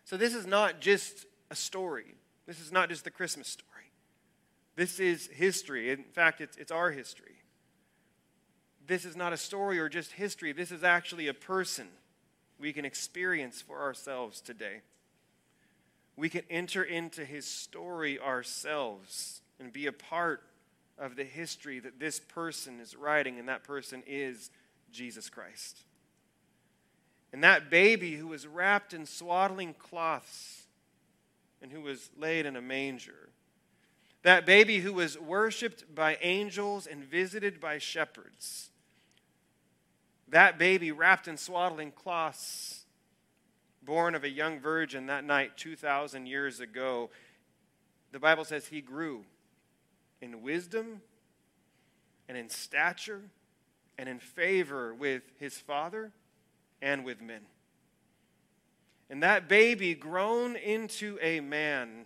So, 0.03 0.17
this 0.17 0.33
is 0.33 0.47
not 0.47 0.81
just 0.81 1.25
a 1.51 1.55
story. 1.55 2.15
This 2.47 2.59
is 2.59 2.71
not 2.71 2.89
just 2.89 3.03
the 3.03 3.11
Christmas 3.11 3.47
story. 3.47 3.70
This 4.81 4.99
is 4.99 5.27
history. 5.27 5.91
In 5.91 6.05
fact, 6.05 6.41
it's, 6.41 6.57
it's 6.57 6.71
our 6.71 6.89
history. 6.89 7.35
This 8.87 9.05
is 9.05 9.15
not 9.15 9.31
a 9.31 9.37
story 9.37 9.77
or 9.77 9.87
just 9.87 10.13
history. 10.13 10.53
This 10.53 10.71
is 10.71 10.83
actually 10.83 11.27
a 11.27 11.35
person 11.35 11.87
we 12.59 12.73
can 12.73 12.83
experience 12.83 13.61
for 13.61 13.79
ourselves 13.79 14.41
today. 14.41 14.81
We 16.15 16.29
can 16.29 16.41
enter 16.49 16.81
into 16.81 17.23
his 17.23 17.45
story 17.45 18.19
ourselves 18.19 19.43
and 19.59 19.71
be 19.71 19.85
a 19.85 19.91
part 19.91 20.41
of 20.97 21.15
the 21.15 21.25
history 21.25 21.77
that 21.77 21.99
this 21.99 22.19
person 22.19 22.79
is 22.79 22.95
writing, 22.95 23.37
and 23.37 23.47
that 23.49 23.63
person 23.63 24.01
is 24.07 24.49
Jesus 24.91 25.29
Christ. 25.29 25.77
And 27.31 27.43
that 27.43 27.69
baby 27.69 28.15
who 28.15 28.25
was 28.25 28.47
wrapped 28.47 28.95
in 28.95 29.05
swaddling 29.05 29.75
cloths 29.75 30.63
and 31.61 31.71
who 31.71 31.81
was 31.81 32.09
laid 32.17 32.47
in 32.47 32.55
a 32.55 32.61
manger, 32.63 33.29
that 34.23 34.45
baby 34.45 34.79
who 34.79 34.93
was 34.93 35.17
worshiped 35.17 35.93
by 35.93 36.17
angels 36.21 36.85
and 36.85 37.03
visited 37.03 37.59
by 37.59 37.77
shepherds, 37.77 38.69
that 40.27 40.57
baby 40.57 40.91
wrapped 40.91 41.27
in 41.27 41.37
swaddling 41.37 41.91
cloths, 41.91 42.85
born 43.81 44.15
of 44.15 44.23
a 44.23 44.29
young 44.29 44.59
virgin 44.59 45.07
that 45.07 45.23
night 45.23 45.57
2,000 45.57 46.25
years 46.25 46.59
ago, 46.59 47.09
the 48.11 48.19
Bible 48.19 48.45
says 48.45 48.67
he 48.67 48.81
grew 48.81 49.25
in 50.21 50.41
wisdom 50.41 51.01
and 52.29 52.37
in 52.37 52.49
stature 52.49 53.21
and 53.97 54.07
in 54.07 54.19
favor 54.19 54.93
with 54.93 55.23
his 55.39 55.57
father 55.57 56.11
and 56.81 57.03
with 57.03 57.21
men. 57.21 57.41
And 59.09 59.23
that 59.23 59.49
baby, 59.49 59.93
grown 59.93 60.55
into 60.55 61.17
a 61.21 61.41
man, 61.41 62.05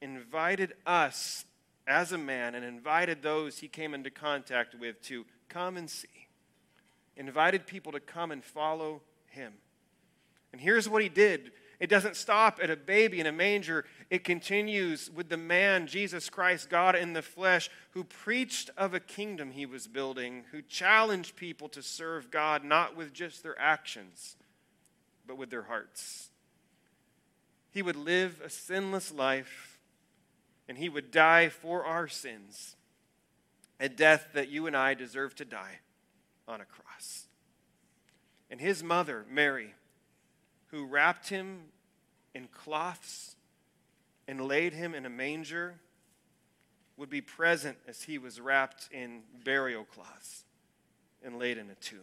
invited 0.00 0.74
us 0.86 1.44
as 1.86 2.12
a 2.12 2.18
man 2.18 2.54
and 2.54 2.64
invited 2.64 3.22
those 3.22 3.58
he 3.58 3.68
came 3.68 3.94
into 3.94 4.10
contact 4.10 4.74
with 4.74 5.00
to 5.02 5.24
come 5.48 5.76
and 5.76 5.90
see. 5.90 6.08
Invited 7.16 7.66
people 7.66 7.92
to 7.92 8.00
come 8.00 8.30
and 8.30 8.44
follow 8.44 9.02
him. 9.26 9.52
And 10.52 10.60
here's 10.60 10.88
what 10.88 11.02
he 11.02 11.08
did 11.08 11.52
it 11.80 11.88
doesn't 11.88 12.16
stop 12.16 12.60
at 12.62 12.68
a 12.68 12.76
baby 12.76 13.20
in 13.20 13.26
a 13.26 13.32
manger. 13.32 13.86
It 14.10 14.22
continues 14.22 15.10
with 15.10 15.30
the 15.30 15.38
man, 15.38 15.86
Jesus 15.86 16.28
Christ, 16.28 16.68
God 16.68 16.94
in 16.94 17.14
the 17.14 17.22
flesh, 17.22 17.70
who 17.92 18.04
preached 18.04 18.68
of 18.76 18.92
a 18.92 19.00
kingdom 19.00 19.52
he 19.52 19.64
was 19.64 19.86
building, 19.86 20.44
who 20.52 20.60
challenged 20.60 21.36
people 21.36 21.70
to 21.70 21.82
serve 21.82 22.30
God 22.30 22.64
not 22.64 22.96
with 22.96 23.14
just 23.14 23.42
their 23.42 23.58
actions, 23.58 24.36
but 25.26 25.38
with 25.38 25.48
their 25.48 25.62
hearts. 25.62 26.28
He 27.70 27.80
would 27.80 27.96
live 27.96 28.42
a 28.44 28.50
sinless 28.50 29.10
life, 29.10 29.69
and 30.70 30.78
he 30.78 30.88
would 30.88 31.10
die 31.10 31.48
for 31.48 31.84
our 31.84 32.06
sins, 32.06 32.76
a 33.80 33.88
death 33.88 34.28
that 34.34 34.50
you 34.50 34.68
and 34.68 34.76
I 34.76 34.94
deserve 34.94 35.34
to 35.34 35.44
die 35.44 35.80
on 36.46 36.60
a 36.60 36.64
cross. 36.64 37.26
And 38.52 38.60
his 38.60 38.80
mother, 38.80 39.26
Mary, 39.28 39.74
who 40.68 40.86
wrapped 40.86 41.28
him 41.28 41.62
in 42.36 42.46
cloths 42.46 43.34
and 44.28 44.46
laid 44.46 44.72
him 44.72 44.94
in 44.94 45.04
a 45.04 45.10
manger 45.10 45.74
would 46.96 47.10
be 47.10 47.20
present 47.20 47.76
as 47.88 48.02
he 48.02 48.16
was 48.16 48.40
wrapped 48.40 48.88
in 48.92 49.22
burial 49.42 49.82
cloths 49.82 50.44
and 51.24 51.36
laid 51.36 51.58
in 51.58 51.68
a 51.68 51.74
tomb. 51.74 51.98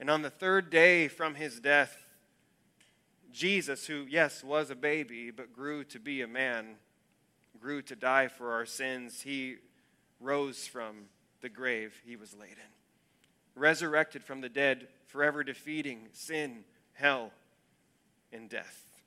And 0.00 0.08
on 0.08 0.22
the 0.22 0.30
third 0.30 0.70
day 0.70 1.08
from 1.08 1.34
his 1.34 1.60
death, 1.60 2.06
Jesus, 3.30 3.86
who, 3.86 4.06
yes, 4.08 4.42
was 4.42 4.70
a 4.70 4.74
baby, 4.74 5.30
but 5.30 5.52
grew 5.52 5.84
to 5.84 5.98
be 5.98 6.22
a 6.22 6.26
man, 6.26 6.76
grew 7.62 7.80
to 7.82 7.94
die 7.94 8.26
for 8.26 8.52
our 8.52 8.66
sins, 8.66 9.22
he 9.22 9.56
rose 10.20 10.66
from 10.66 11.06
the 11.40 11.48
grave 11.48 11.94
he 12.04 12.16
was 12.16 12.34
laid 12.34 12.50
in, 12.50 13.60
resurrected 13.60 14.24
from 14.24 14.40
the 14.40 14.48
dead, 14.48 14.88
forever 15.06 15.44
defeating 15.44 16.08
sin 16.12 16.64
hell, 16.94 17.30
and 18.32 18.48
death, 18.48 19.00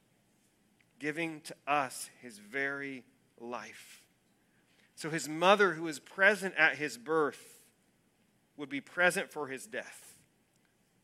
giving 1.00 1.42
to 1.42 1.56
us 1.68 2.10
his 2.22 2.40
very 2.40 3.04
life. 3.40 4.02
So 4.96 5.10
his 5.10 5.28
mother, 5.28 5.74
who 5.74 5.84
was 5.84 6.00
present 6.00 6.56
at 6.58 6.78
his 6.78 6.98
birth, 6.98 7.60
would 8.56 8.70
be 8.70 8.82
present 8.82 9.32
for 9.32 9.48
his 9.48 9.66
death 9.66 10.16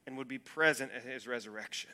and 0.07 0.17
would 0.17 0.29
be 0.29 0.37
present 0.37 0.91
at 0.95 1.03
his 1.03 1.27
resurrection. 1.27 1.89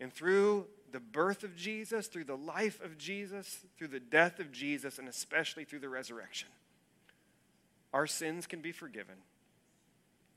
And 0.00 0.12
through 0.12 0.66
the 0.92 1.00
birth 1.00 1.44
of 1.44 1.54
Jesus, 1.56 2.08
through 2.08 2.24
the 2.24 2.36
life 2.36 2.80
of 2.82 2.98
Jesus, 2.98 3.58
through 3.78 3.88
the 3.88 4.00
death 4.00 4.40
of 4.40 4.50
Jesus, 4.50 4.98
and 4.98 5.08
especially 5.08 5.64
through 5.64 5.80
the 5.80 5.88
resurrection, 5.88 6.48
our 7.92 8.06
sins 8.06 8.46
can 8.46 8.60
be 8.60 8.72
forgiven. 8.72 9.16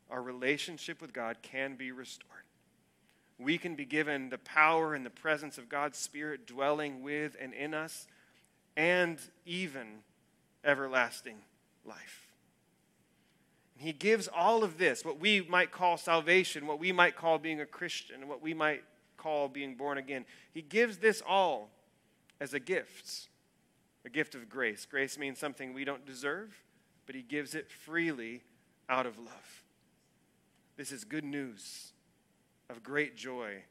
Our 0.10 0.22
relationship 0.22 1.02
with 1.02 1.14
God 1.14 1.38
can 1.42 1.76
be 1.76 1.92
restored 1.92 2.44
we 3.40 3.58
can 3.58 3.76
be 3.76 3.86
given 3.86 4.30
the 4.30 4.38
power 4.38 4.94
and 4.94 5.06
the 5.06 5.10
presence 5.10 5.58
of 5.58 5.70
God's 5.70 5.98
Spirit 5.98 6.48
dwelling 6.48 7.04
with 7.04 7.36
and 7.40 7.54
in 7.54 7.74
us, 7.74 8.08
and 8.76 9.20
even 9.46 10.00
everlasting 10.64 11.38
life. 11.86 12.28
And 13.76 13.86
he 13.86 13.94
gives 13.94 14.28
all 14.28 14.64
of 14.64 14.78
this, 14.78 15.04
what 15.04 15.20
we 15.20 15.42
might 15.42 15.72
call 15.72 15.98
salvation, 15.98 16.68
what 16.68 16.80
we 16.80 16.92
might 16.92 17.16
call 17.16 17.38
being 17.38 17.62
a 17.62 17.66
Christian, 17.66 18.28
what 18.28 18.42
we 18.42 18.54
might 18.54 18.84
call 19.24 19.48
being 19.48 19.76
born 19.76 19.98
again. 19.98 20.26
He 20.54 20.62
gives 20.62 20.98
this 20.98 21.24
all 21.26 21.70
as 22.42 22.54
a 22.54 22.60
gift, 22.60 23.30
a 24.06 24.10
gift 24.10 24.36
of 24.36 24.50
grace. 24.50 24.86
Grace 24.86 25.18
means 25.18 25.40
something 25.40 25.74
we 25.74 25.86
don't 25.86 26.06
deserve, 26.06 26.62
but 27.06 27.16
he 27.16 27.22
gives 27.22 27.56
it 27.56 27.72
freely 27.72 28.42
out 28.90 29.06
of 29.06 29.18
love. 29.18 29.64
This 30.76 30.92
is 30.92 31.06
good 31.06 31.24
news 31.24 31.94
of 32.70 32.84
great 32.84 33.16
joy 33.16 33.64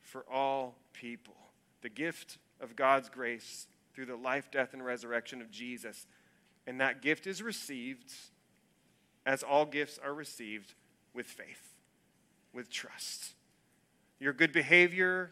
for 0.00 0.24
all 0.32 0.76
people. 0.92 1.34
The 1.82 1.88
gift 1.90 2.38
of 2.60 2.76
God's 2.76 3.08
grace 3.08 3.66
through 3.94 4.06
the 4.06 4.16
life, 4.16 4.50
death, 4.50 4.72
and 4.72 4.84
resurrection 4.84 5.42
of 5.42 5.50
Jesus. 5.50 6.06
And 6.66 6.80
that 6.80 7.02
gift 7.02 7.26
is 7.26 7.42
received, 7.42 8.12
as 9.26 9.42
all 9.42 9.66
gifts 9.66 9.98
are 10.02 10.14
received, 10.14 10.74
with 11.12 11.26
faith, 11.26 11.74
with 12.52 12.70
trust. 12.70 13.34
Your 14.20 14.32
good 14.32 14.52
behavior, 14.52 15.30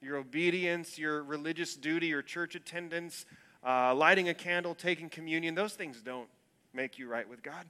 your 0.00 0.16
obedience, 0.16 0.98
your 0.98 1.22
religious 1.22 1.76
duty, 1.76 2.08
your 2.08 2.22
church 2.22 2.54
attendance, 2.54 3.26
uh, 3.64 3.94
lighting 3.94 4.28
a 4.28 4.34
candle, 4.34 4.74
taking 4.74 5.08
communion, 5.08 5.54
those 5.54 5.74
things 5.74 6.00
don't 6.00 6.28
make 6.72 6.98
you 6.98 7.08
right 7.08 7.28
with 7.28 7.42
God. 7.42 7.66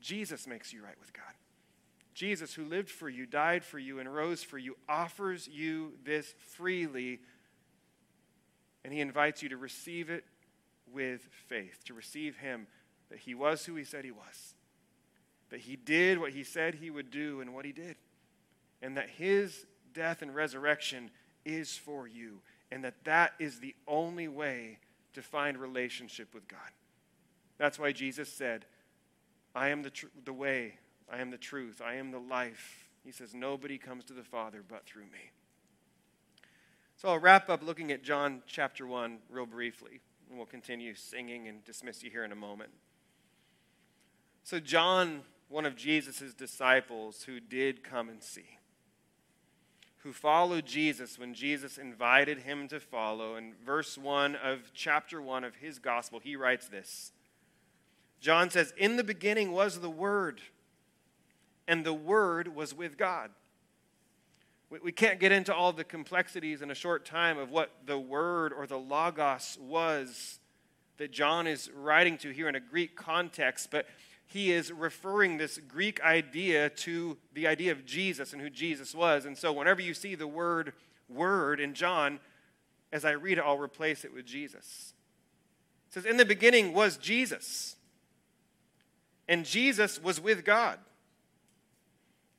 Jesus 0.00 0.46
makes 0.46 0.72
you 0.72 0.82
right 0.82 0.98
with 0.98 1.12
God. 1.12 1.24
Jesus, 2.14 2.54
who 2.54 2.64
lived 2.64 2.90
for 2.90 3.08
you, 3.08 3.26
died 3.26 3.64
for 3.64 3.78
you, 3.78 3.98
and 3.98 4.12
rose 4.12 4.42
for 4.42 4.58
you, 4.58 4.76
offers 4.88 5.48
you 5.48 5.92
this 6.04 6.34
freely. 6.38 7.20
And 8.84 8.92
he 8.92 9.00
invites 9.00 9.42
you 9.42 9.48
to 9.50 9.56
receive 9.56 10.10
it 10.10 10.24
with 10.92 11.28
faith, 11.48 11.84
to 11.84 11.94
receive 11.94 12.36
him 12.38 12.66
that 13.10 13.18
he 13.18 13.34
was 13.34 13.64
who 13.64 13.74
he 13.74 13.84
said 13.84 14.04
he 14.04 14.10
was, 14.10 14.54
that 15.50 15.60
he 15.60 15.76
did 15.76 16.18
what 16.18 16.32
he 16.32 16.44
said 16.44 16.76
he 16.76 16.90
would 16.90 17.10
do 17.10 17.40
and 17.40 17.54
what 17.54 17.64
he 17.64 17.72
did, 17.72 17.96
and 18.82 18.96
that 18.96 19.10
his 19.10 19.66
death 19.92 20.22
and 20.22 20.34
resurrection 20.34 21.10
is 21.44 21.76
for 21.76 22.06
you, 22.06 22.40
and 22.70 22.84
that 22.84 23.04
that 23.04 23.32
is 23.38 23.60
the 23.60 23.74
only 23.86 24.28
way 24.28 24.78
to 25.14 25.22
find 25.22 25.58
relationship 25.58 26.34
with 26.34 26.46
God. 26.48 26.58
That's 27.58 27.78
why 27.78 27.92
Jesus 27.92 28.32
said, 28.32 28.64
I 29.54 29.68
am 29.68 29.82
the, 29.82 29.90
tr- 29.90 30.06
the 30.24 30.32
way, 30.32 30.74
I 31.12 31.20
am 31.20 31.30
the 31.30 31.38
truth. 31.38 31.82
I 31.84 31.94
am 31.94 32.10
the 32.10 32.18
life. 32.20 32.88
He 33.04 33.10
says, 33.10 33.34
Nobody 33.34 33.78
comes 33.78 34.04
to 34.04 34.12
the 34.12 34.22
Father 34.22 34.62
but 34.66 34.86
through 34.86 35.04
me. 35.04 35.32
So 36.96 37.08
I'll 37.08 37.18
wrap 37.18 37.48
up 37.48 37.62
looking 37.62 37.90
at 37.92 38.04
John 38.04 38.42
chapter 38.46 38.86
1 38.86 39.18
real 39.30 39.46
briefly, 39.46 40.00
and 40.28 40.36
we'll 40.36 40.46
continue 40.46 40.94
singing 40.94 41.48
and 41.48 41.64
dismiss 41.64 42.02
you 42.02 42.10
here 42.10 42.24
in 42.24 42.32
a 42.32 42.36
moment. 42.36 42.70
So, 44.42 44.60
John, 44.60 45.22
one 45.48 45.66
of 45.66 45.76
Jesus' 45.76 46.34
disciples 46.34 47.22
who 47.24 47.40
did 47.40 47.82
come 47.82 48.08
and 48.08 48.22
see, 48.22 48.58
who 50.02 50.12
followed 50.12 50.64
Jesus 50.64 51.18
when 51.18 51.34
Jesus 51.34 51.76
invited 51.76 52.38
him 52.38 52.68
to 52.68 52.80
follow. 52.80 53.36
In 53.36 53.52
verse 53.64 53.98
1 53.98 54.34
of 54.34 54.70
chapter 54.72 55.20
1 55.20 55.44
of 55.44 55.56
his 55.56 55.78
gospel, 55.78 56.20
he 56.22 56.36
writes 56.36 56.68
this 56.68 57.12
John 58.20 58.50
says, 58.50 58.72
In 58.76 58.96
the 58.96 59.04
beginning 59.04 59.52
was 59.52 59.80
the 59.80 59.90
Word, 59.90 60.40
and 61.68 61.84
the 61.84 61.94
Word 61.94 62.54
was 62.54 62.74
with 62.74 62.96
God. 62.96 63.30
We 64.82 64.92
can't 64.92 65.18
get 65.18 65.32
into 65.32 65.52
all 65.52 65.72
the 65.72 65.82
complexities 65.82 66.62
in 66.62 66.70
a 66.70 66.76
short 66.76 67.04
time 67.04 67.38
of 67.38 67.50
what 67.50 67.72
the 67.86 67.98
Word 67.98 68.52
or 68.52 68.68
the 68.68 68.78
Logos 68.78 69.58
was 69.60 70.38
that 70.98 71.10
John 71.10 71.46
is 71.46 71.70
writing 71.74 72.18
to 72.18 72.30
here 72.30 72.48
in 72.48 72.54
a 72.54 72.60
Greek 72.60 72.94
context, 72.94 73.68
but 73.70 73.86
he 74.30 74.52
is 74.52 74.70
referring 74.70 75.38
this 75.38 75.58
Greek 75.58 76.00
idea 76.02 76.70
to 76.70 77.18
the 77.34 77.48
idea 77.48 77.72
of 77.72 77.84
Jesus 77.84 78.32
and 78.32 78.40
who 78.40 78.48
Jesus 78.48 78.94
was. 78.94 79.24
And 79.24 79.36
so 79.36 79.52
whenever 79.52 79.82
you 79.82 79.92
see 79.92 80.14
the 80.14 80.28
word 80.28 80.72
word 81.08 81.58
in 81.58 81.74
John, 81.74 82.20
as 82.92 83.04
I 83.04 83.10
read 83.10 83.38
it, 83.38 83.44
I'll 83.44 83.58
replace 83.58 84.04
it 84.04 84.14
with 84.14 84.24
Jesus. 84.24 84.94
It 85.88 85.94
says, 85.94 86.04
In 86.04 86.16
the 86.16 86.24
beginning 86.24 86.72
was 86.74 86.96
Jesus, 86.96 87.74
and 89.28 89.44
Jesus 89.44 90.00
was 90.00 90.20
with 90.20 90.44
God, 90.44 90.78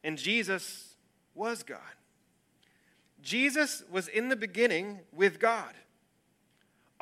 and 0.01 0.17
Jesus 0.17 0.95
was 1.35 1.61
God. 1.61 1.79
Jesus 3.21 3.83
was 3.91 4.07
in 4.07 4.29
the 4.29 4.37
beginning 4.37 5.01
with 5.11 5.41
God. 5.41 5.73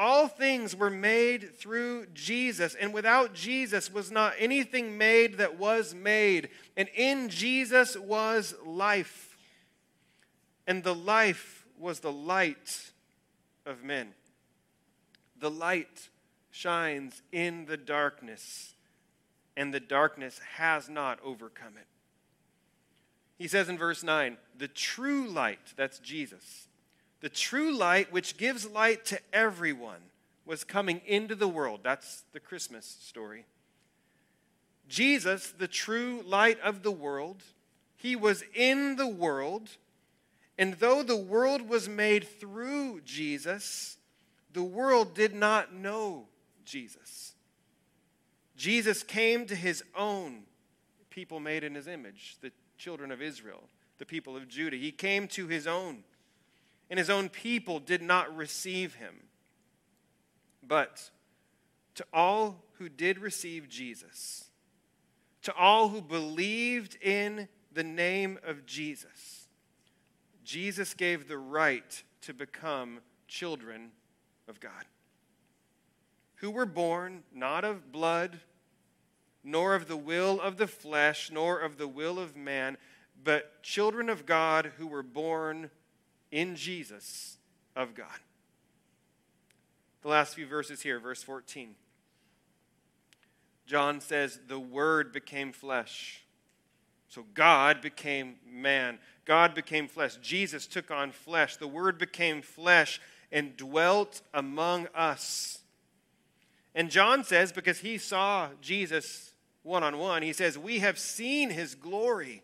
All 0.01 0.29
things 0.29 0.77
were 0.77 0.89
made 0.89 1.58
through 1.58 2.06
Jesus, 2.13 2.74
and 2.74 2.94
without 2.94 3.34
Jesus 3.34 3.91
was 3.91 4.10
not 4.10 4.34
anything 4.39 4.98
made 4.98 5.39
that 5.39 5.60
was 5.60 5.94
made. 5.94 6.48
And 6.77 6.88
in 6.96 7.27
Jesus 7.27 7.98
was 7.98 8.56
life, 8.65 9.38
and 10.65 10.86
the 10.86 10.96
life 10.96 11.65
was 11.77 12.00
the 12.00 12.13
light 12.13 12.91
of 13.65 13.84
men. 13.84 14.13
The 15.38 15.51
light 15.51 16.08
shines 16.50 17.22
in 17.34 17.65
the 17.65 17.75
darkness, 17.75 18.75
and 19.58 19.74
the 19.74 19.82
darkness 19.82 20.39
has 20.56 20.88
not 20.88 21.20
overcome 21.25 21.75
it. 21.75 21.88
He 23.38 23.50
says 23.50 23.68
in 23.68 23.77
verse 23.77 24.01
9, 24.01 24.38
the 24.58 24.70
true 24.70 25.27
light, 25.27 25.74
that's 25.75 26.00
Jesus 26.00 26.69
the 27.22 27.30
true 27.30 27.76
light, 27.76 28.12
which 28.12 28.38
gives 28.38 28.70
light 28.70 29.06
to 29.06 29.20
everyone, 29.34 30.02
was 30.46 30.64
coming 30.64 31.02
into 31.06 31.36
the 31.36 31.48
world. 31.48 31.82
That's 31.84 32.24
the 32.34 32.40
Christmas 32.40 32.98
story. 33.02 33.46
Jesus, 34.88 35.54
the 35.58 35.68
true 35.68 36.24
light 36.26 36.60
of 36.62 36.82
the 36.82 36.92
world, 36.92 37.44
he 37.96 38.16
was 38.16 38.44
in 38.56 38.96
the 38.96 39.08
world, 39.08 39.70
and 40.58 40.74
though 40.76 41.04
the 41.04 41.16
world 41.16 41.70
was 41.70 41.88
made 41.88 42.28
through 42.40 43.02
Jesus, 43.02 43.98
the 44.52 44.64
world 44.64 45.14
did 45.14 45.36
not 45.36 45.74
know 45.74 46.26
Jesus. 46.66 47.34
Jesus 48.58 49.04
came 49.04 49.46
to 49.46 49.56
his 49.56 49.84
own 49.96 50.44
people 51.10 51.40
made 51.40 51.64
in 51.64 51.76
his 51.76 51.88
image, 51.88 52.38
the 52.42 52.52
children 52.78 53.12
of 53.12 53.22
Israel, 53.22 53.64
the 53.98 54.06
people 54.06 54.38
of 54.38 54.48
Judah. 54.48 54.78
He 54.78 54.92
came 54.92 55.28
to 55.30 55.48
his 55.48 55.68
own 55.68 56.04
and 56.89 56.98
his 56.98 57.10
own 57.10 57.29
people 57.29 57.79
did 57.79 58.01
not 58.01 58.36
receive 58.36 58.96
him. 58.96 59.24
But 60.63 61.10
to 61.96 62.05
all 62.13 62.63
who 62.74 62.89
did 62.89 63.19
receive 63.19 63.69
Jesus, 63.69 64.46
to 65.43 65.53
all 65.55 65.89
who 65.89 66.01
believed 66.01 66.98
in 67.01 67.48
the 67.72 67.84
name 67.84 68.39
of 68.43 68.65
Jesus, 68.65 69.48
Jesus 70.43 70.93
gave 70.93 71.27
the 71.27 71.38
right 71.38 72.03
to 72.22 72.34
become 72.34 73.00
children 73.27 73.91
of 74.48 74.60
God, 74.60 74.86
who 76.36 76.50
were 76.50 76.65
born 76.65 77.24
not 77.34 77.63
of 77.63 77.91
blood, 77.91 78.39
nor 79.43 79.75
of 79.75 79.88
the 79.88 79.98
will 79.98 80.41
of 80.41 80.57
the 80.57 80.68
flesh, 80.68 81.29
nor 81.31 81.59
of 81.59 81.77
the 81.77 81.87
will 81.87 82.20
of 82.20 82.35
man, 82.35 82.77
but 83.24 83.61
children 83.61 84.09
of 84.09 84.25
God 84.25 84.72
who 84.77 84.87
were 84.87 85.03
born 85.03 85.70
in 86.31 86.55
Jesus 86.55 87.37
of 87.75 87.96
God. 87.96 88.20
The 90.01 90.07
last 90.07 90.35
few 90.35 90.48
verses 90.48 90.81
here, 90.81 91.00
verse 91.00 91.24
14. 91.24 91.75
John 93.65 94.01
says, 94.01 94.39
The 94.48 94.59
Word 94.59 95.11
became 95.11 95.51
flesh. 95.51 96.24
So 97.09 97.25
God 97.33 97.81
became 97.81 98.35
man. 98.48 99.00
God 99.25 99.55
became 99.55 99.87
flesh. 99.87 100.18
Jesus 100.18 100.68
took 100.68 100.92
on 100.92 101.11
flesh. 101.11 101.57
The 101.57 101.68
Word 101.68 101.98
became 101.98 102.42
flesh 102.42 103.01
and 103.31 103.57
dwelt 103.57 104.22
among 104.33 104.87
us. 104.96 105.59
And 106.75 106.89
John 106.89 107.24
says, 107.24 107.51
because 107.51 107.79
he 107.79 107.98
saw 107.98 108.50
Jesus 108.61 109.33
one 109.63 109.83
on 109.83 109.98
one, 109.98 110.22
he 110.22 110.33
says, 110.33 110.57
We 110.57 110.79
have 110.79 110.98
seen 110.98 111.50
his 111.50 111.75
glory 111.75 112.44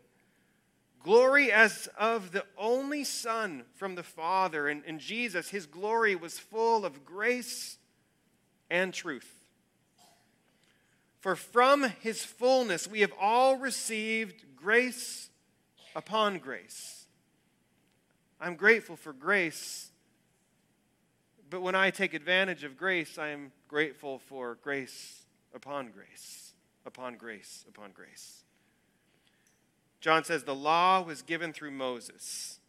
glory 1.05 1.51
as 1.51 1.87
of 1.99 2.31
the 2.31 2.43
only 2.57 3.03
Son 3.03 3.63
from 3.75 3.93
the 3.93 4.03
Father. 4.03 4.67
And, 4.67 4.81
and 4.87 4.99
Jesus, 4.99 5.49
his 5.49 5.67
glory 5.67 6.15
was 6.15 6.39
full 6.39 6.83
of 6.83 7.05
grace 7.05 7.77
and 8.71 8.91
truth. 8.91 9.31
For 11.19 11.35
from 11.35 11.83
his 12.01 12.25
fullness 12.25 12.87
we 12.87 13.01
have 13.01 13.13
all 13.21 13.57
received 13.57 14.43
grace 14.55 15.29
upon 15.95 16.39
grace. 16.39 17.05
I'm 18.41 18.55
grateful 18.55 18.95
for 18.95 19.13
grace, 19.13 19.91
but 21.51 21.61
when 21.61 21.75
I 21.75 21.91
take 21.91 22.15
advantage 22.15 22.63
of 22.63 22.77
grace, 22.77 23.17
I 23.19 23.29
am 23.29 23.51
grateful 23.67 24.19
for 24.19 24.57
grace 24.61 25.23
upon 25.53 25.91
grace, 25.91 26.53
upon 26.85 27.15
grace, 27.15 27.63
upon 27.69 27.91
grace. 27.91 28.44
John 30.05 30.23
says 30.23 30.43
the 30.43 30.53
law 30.53 31.01
was 31.01 31.23
given 31.23 31.51
through 31.51 31.71
Moses, 31.71 32.59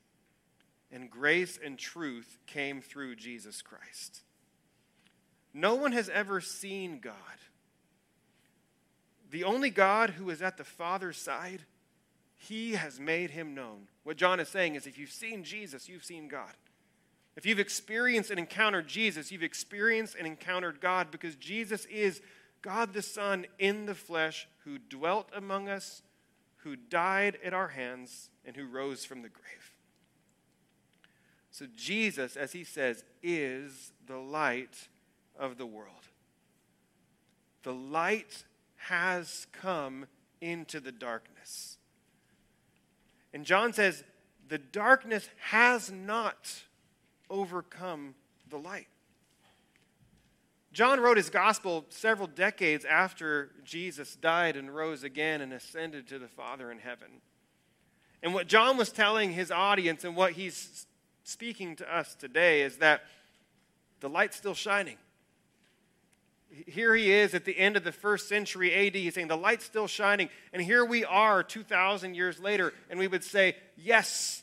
and 0.90 1.10
grace 1.10 1.58
and 1.62 1.78
truth 1.78 2.38
came 2.46 2.80
through 2.80 3.16
Jesus 3.16 3.60
Christ. 3.60 4.22
No 5.52 5.74
one 5.74 5.92
has 5.92 6.08
ever 6.08 6.40
seen 6.40 6.98
God. 6.98 7.12
The 9.30 9.44
only 9.44 9.68
God 9.68 10.08
who 10.08 10.30
is 10.30 10.40
at 10.40 10.56
the 10.56 10.64
Father's 10.64 11.18
side, 11.18 11.66
he 12.36 12.72
has 12.72 12.98
made 12.98 13.32
him 13.32 13.54
known. 13.54 13.88
What 14.02 14.16
John 14.16 14.40
is 14.40 14.48
saying 14.48 14.74
is 14.74 14.86
if 14.86 14.98
you've 14.98 15.10
seen 15.10 15.44
Jesus, 15.44 15.90
you've 15.90 16.06
seen 16.06 16.28
God. 16.28 16.54
If 17.36 17.44
you've 17.44 17.60
experienced 17.60 18.30
and 18.30 18.38
encountered 18.38 18.88
Jesus, 18.88 19.30
you've 19.30 19.42
experienced 19.42 20.16
and 20.16 20.26
encountered 20.26 20.80
God 20.80 21.10
because 21.10 21.36
Jesus 21.36 21.84
is 21.84 22.22
God 22.62 22.94
the 22.94 23.02
Son 23.02 23.44
in 23.58 23.84
the 23.84 23.94
flesh 23.94 24.48
who 24.64 24.78
dwelt 24.78 25.28
among 25.34 25.68
us 25.68 26.00
who 26.66 26.74
died 26.74 27.38
at 27.44 27.54
our 27.54 27.68
hands 27.68 28.28
and 28.44 28.56
who 28.56 28.66
rose 28.66 29.04
from 29.04 29.22
the 29.22 29.28
grave. 29.28 29.72
So, 31.52 31.66
Jesus, 31.76 32.34
as 32.34 32.50
he 32.50 32.64
says, 32.64 33.04
is 33.22 33.92
the 34.08 34.18
light 34.18 34.88
of 35.38 35.58
the 35.58 35.66
world. 35.66 36.08
The 37.62 37.72
light 37.72 38.42
has 38.74 39.46
come 39.52 40.06
into 40.40 40.80
the 40.80 40.90
darkness. 40.90 41.78
And 43.32 43.44
John 43.44 43.72
says, 43.72 44.02
the 44.48 44.58
darkness 44.58 45.28
has 45.50 45.92
not 45.92 46.62
overcome 47.30 48.16
the 48.50 48.58
light. 48.58 48.88
John 50.76 51.00
wrote 51.00 51.16
his 51.16 51.30
gospel 51.30 51.86
several 51.88 52.28
decades 52.28 52.84
after 52.84 53.50
Jesus 53.64 54.14
died 54.14 54.58
and 54.58 54.76
rose 54.76 55.04
again 55.04 55.40
and 55.40 55.54
ascended 55.54 56.06
to 56.08 56.18
the 56.18 56.28
Father 56.28 56.70
in 56.70 56.80
heaven. 56.80 57.22
And 58.22 58.34
what 58.34 58.46
John 58.46 58.76
was 58.76 58.92
telling 58.92 59.32
his 59.32 59.50
audience 59.50 60.04
and 60.04 60.14
what 60.14 60.32
he's 60.32 60.86
speaking 61.24 61.76
to 61.76 61.96
us 61.96 62.14
today 62.14 62.60
is 62.60 62.76
that 62.76 63.04
the 64.00 64.10
light's 64.10 64.36
still 64.36 64.52
shining. 64.52 64.98
Here 66.50 66.94
he 66.94 67.10
is 67.10 67.32
at 67.32 67.46
the 67.46 67.58
end 67.58 67.78
of 67.78 67.82
the 67.84 67.90
first 67.90 68.28
century 68.28 68.74
AD. 68.74 68.96
He's 68.96 69.14
saying 69.14 69.28
the 69.28 69.34
light's 69.34 69.64
still 69.64 69.86
shining. 69.86 70.28
And 70.52 70.60
here 70.60 70.84
we 70.84 71.06
are 71.06 71.42
2,000 71.42 72.14
years 72.14 72.38
later, 72.38 72.74
and 72.90 72.98
we 72.98 73.08
would 73.08 73.24
say, 73.24 73.56
yes, 73.78 74.42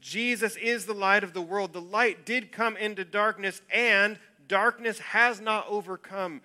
Jesus 0.00 0.54
is 0.54 0.86
the 0.86 0.94
light 0.94 1.24
of 1.24 1.32
the 1.32 1.42
world. 1.42 1.72
The 1.72 1.80
light 1.80 2.24
did 2.24 2.52
come 2.52 2.76
into 2.76 3.04
darkness, 3.04 3.60
and 3.74 4.20
darkness 4.50 4.98
has 4.98 5.40
not 5.40 5.64
overcome. 5.68 6.42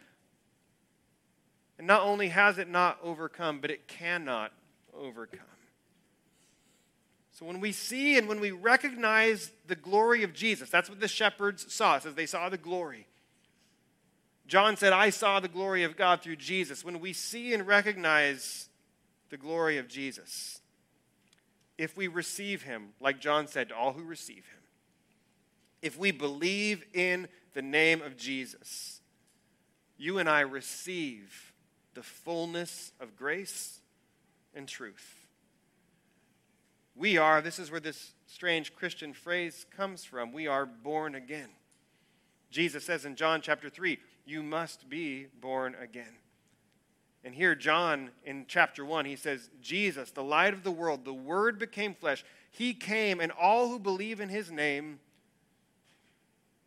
And 1.77 1.87
not 1.87 2.03
only 2.03 2.29
has 2.29 2.57
it 2.59 2.69
not 2.69 2.99
overcome, 3.03 3.59
but 3.59 3.71
it 3.71 3.87
cannot 3.87 4.53
overcome. 4.97 5.39
So 7.31 7.45
when 7.45 7.59
we 7.59 7.73
see 7.73 8.17
and 8.17 8.29
when 8.29 8.39
we 8.39 8.51
recognize 8.51 9.51
the 9.67 9.75
glory 9.75 10.23
of 10.23 10.33
Jesus, 10.33 10.69
that's 10.69 10.87
what 10.89 11.01
the 11.01 11.07
shepherds 11.07 11.73
saw, 11.73 11.97
as 11.97 12.03
they 12.03 12.27
saw 12.27 12.47
the 12.47 12.57
glory. 12.57 13.07
John 14.47 14.77
said, 14.77 14.93
I 14.93 15.09
saw 15.09 15.39
the 15.39 15.49
glory 15.49 15.83
of 15.83 15.97
God 15.97 16.21
through 16.21 16.37
Jesus. 16.37 16.85
When 16.85 16.99
we 17.01 17.11
see 17.11 17.53
and 17.53 17.67
recognize 17.67 18.69
the 19.31 19.37
glory 19.37 19.79
of 19.79 19.89
Jesus, 19.89 20.61
if 21.77 21.97
we 21.97 22.07
receive 22.07 22.61
him, 22.61 22.89
like 23.01 23.19
John 23.19 23.47
said 23.47 23.69
to 23.69 23.75
all 23.75 23.93
who 23.93 24.03
receive 24.03 24.45
him, 24.45 24.61
if 25.81 25.97
we 25.97 26.11
believe 26.11 26.85
in 26.93 27.27
the 27.55 27.61
name 27.61 28.01
of 28.01 28.17
Jesus, 28.17 29.01
you 29.97 30.19
and 30.19 30.29
I 30.29 30.41
receive 30.41 31.53
the 31.93 32.03
fullness 32.03 32.91
of 32.99 33.15
grace 33.15 33.79
and 34.53 34.67
truth. 34.67 35.29
We 36.95 37.17
are, 37.17 37.41
this 37.41 37.57
is 37.57 37.71
where 37.71 37.79
this 37.79 38.13
strange 38.27 38.75
Christian 38.75 39.13
phrase 39.13 39.65
comes 39.75 40.03
from, 40.03 40.33
we 40.33 40.47
are 40.47 40.65
born 40.65 41.15
again. 41.15 41.49
Jesus 42.51 42.85
says 42.85 43.05
in 43.05 43.15
John 43.15 43.41
chapter 43.41 43.69
3, 43.69 43.97
you 44.25 44.43
must 44.43 44.89
be 44.89 45.27
born 45.39 45.75
again. 45.81 46.13
And 47.23 47.33
here, 47.33 47.55
John 47.55 48.11
in 48.25 48.45
chapter 48.47 48.85
1, 48.85 49.05
he 49.05 49.15
says, 49.15 49.49
Jesus, 49.61 50.11
the 50.11 50.23
light 50.23 50.53
of 50.53 50.63
the 50.63 50.71
world, 50.71 51.05
the 51.05 51.13
Word 51.13 51.57
became 51.57 51.95
flesh. 51.95 52.23
He 52.51 52.73
came, 52.73 53.19
and 53.19 53.31
all 53.31 53.69
who 53.69 53.79
believe 53.79 54.19
in 54.19 54.29
his 54.29 54.51
name 54.51 54.99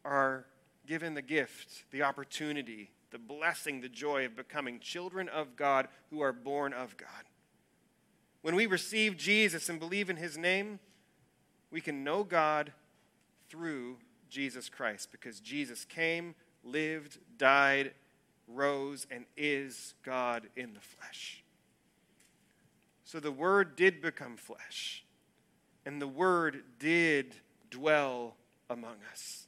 are 0.04 0.46
given 0.88 1.12
the 1.12 1.22
gift, 1.22 1.84
the 1.90 2.02
opportunity, 2.02 2.90
the 3.10 3.18
blessing, 3.18 3.82
the 3.82 3.88
joy 3.90 4.24
of 4.24 4.34
becoming 4.34 4.80
children 4.80 5.28
of 5.28 5.54
God 5.54 5.86
who 6.10 6.20
are 6.22 6.32
born 6.32 6.72
of 6.72 6.96
God. 6.96 7.08
When 8.40 8.56
we 8.56 8.64
receive 8.64 9.18
Jesus 9.18 9.68
and 9.68 9.78
believe 9.78 10.08
in 10.08 10.16
his 10.16 10.38
name, 10.38 10.80
we 11.70 11.82
can 11.82 12.04
know 12.04 12.24
God 12.24 12.72
through 13.50 13.98
Jesus 14.30 14.70
Christ 14.70 15.12
because 15.12 15.40
Jesus 15.40 15.84
came, 15.84 16.34
lived, 16.64 17.18
died, 17.36 17.92
rose, 18.46 19.06
and 19.10 19.26
is 19.36 19.94
God 20.02 20.48
in 20.56 20.72
the 20.72 20.80
flesh. 20.80 21.44
So 23.04 23.20
the 23.20 23.32
Word 23.32 23.76
did 23.76 24.00
become 24.00 24.36
flesh, 24.36 25.04
and 25.84 26.00
the 26.00 26.08
Word 26.08 26.62
did 26.78 27.34
dwell 27.70 28.36
among 28.70 28.96
us. 29.12 29.47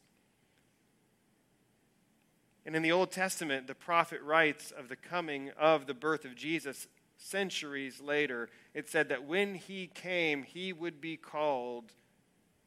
And 2.71 2.77
in 2.77 2.83
the 2.85 2.93
Old 2.93 3.11
Testament, 3.11 3.67
the 3.67 3.75
prophet 3.75 4.23
writes 4.23 4.71
of 4.71 4.89
the 4.89 4.95
coming 4.95 5.51
of 5.59 5.87
the 5.87 5.93
birth 5.93 6.25
of 6.25 6.37
Jesus 6.37 6.87
centuries 7.17 8.01
later. 8.01 8.49
It 8.75 8.89
said 8.89 9.09
that 9.09 9.25
when 9.25 9.57
he 9.57 9.89
came, 9.93 10.45
he 10.45 10.73
would 10.73 11.01
be 11.01 11.17
called 11.17 11.91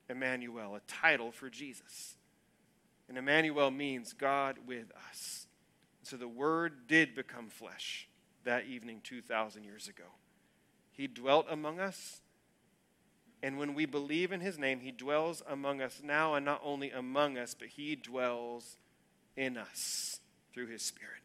Emmanuel, 0.09 0.75
a 0.75 0.81
title 0.81 1.31
for 1.31 1.49
Jesus. 1.49 2.17
And 3.07 3.17
Emmanuel 3.17 3.71
means 3.71 4.11
God 4.11 4.57
with 4.67 4.91
us. 5.09 5.47
So 6.01 6.17
the 6.17 6.27
Word 6.27 6.85
did 6.85 7.15
become 7.15 7.47
flesh 7.47 8.09
that 8.43 8.65
evening 8.65 8.99
2,000 9.05 9.63
years 9.63 9.87
ago. 9.87 10.03
He 10.91 11.07
dwelt 11.07 11.45
among 11.49 11.79
us, 11.79 12.19
and 13.41 13.57
when 13.57 13.73
we 13.73 13.85
believe 13.85 14.33
in 14.33 14.41
His 14.41 14.59
name, 14.59 14.81
He 14.81 14.91
dwells 14.91 15.41
among 15.47 15.81
us 15.81 16.01
now, 16.03 16.33
and 16.33 16.43
not 16.43 16.59
only 16.61 16.91
among 16.91 17.37
us, 17.37 17.55
but 17.57 17.69
He 17.69 17.95
dwells 17.95 18.75
in 19.36 19.58
us 19.58 20.19
through 20.54 20.67
His 20.67 20.82
Spirit. 20.82 21.22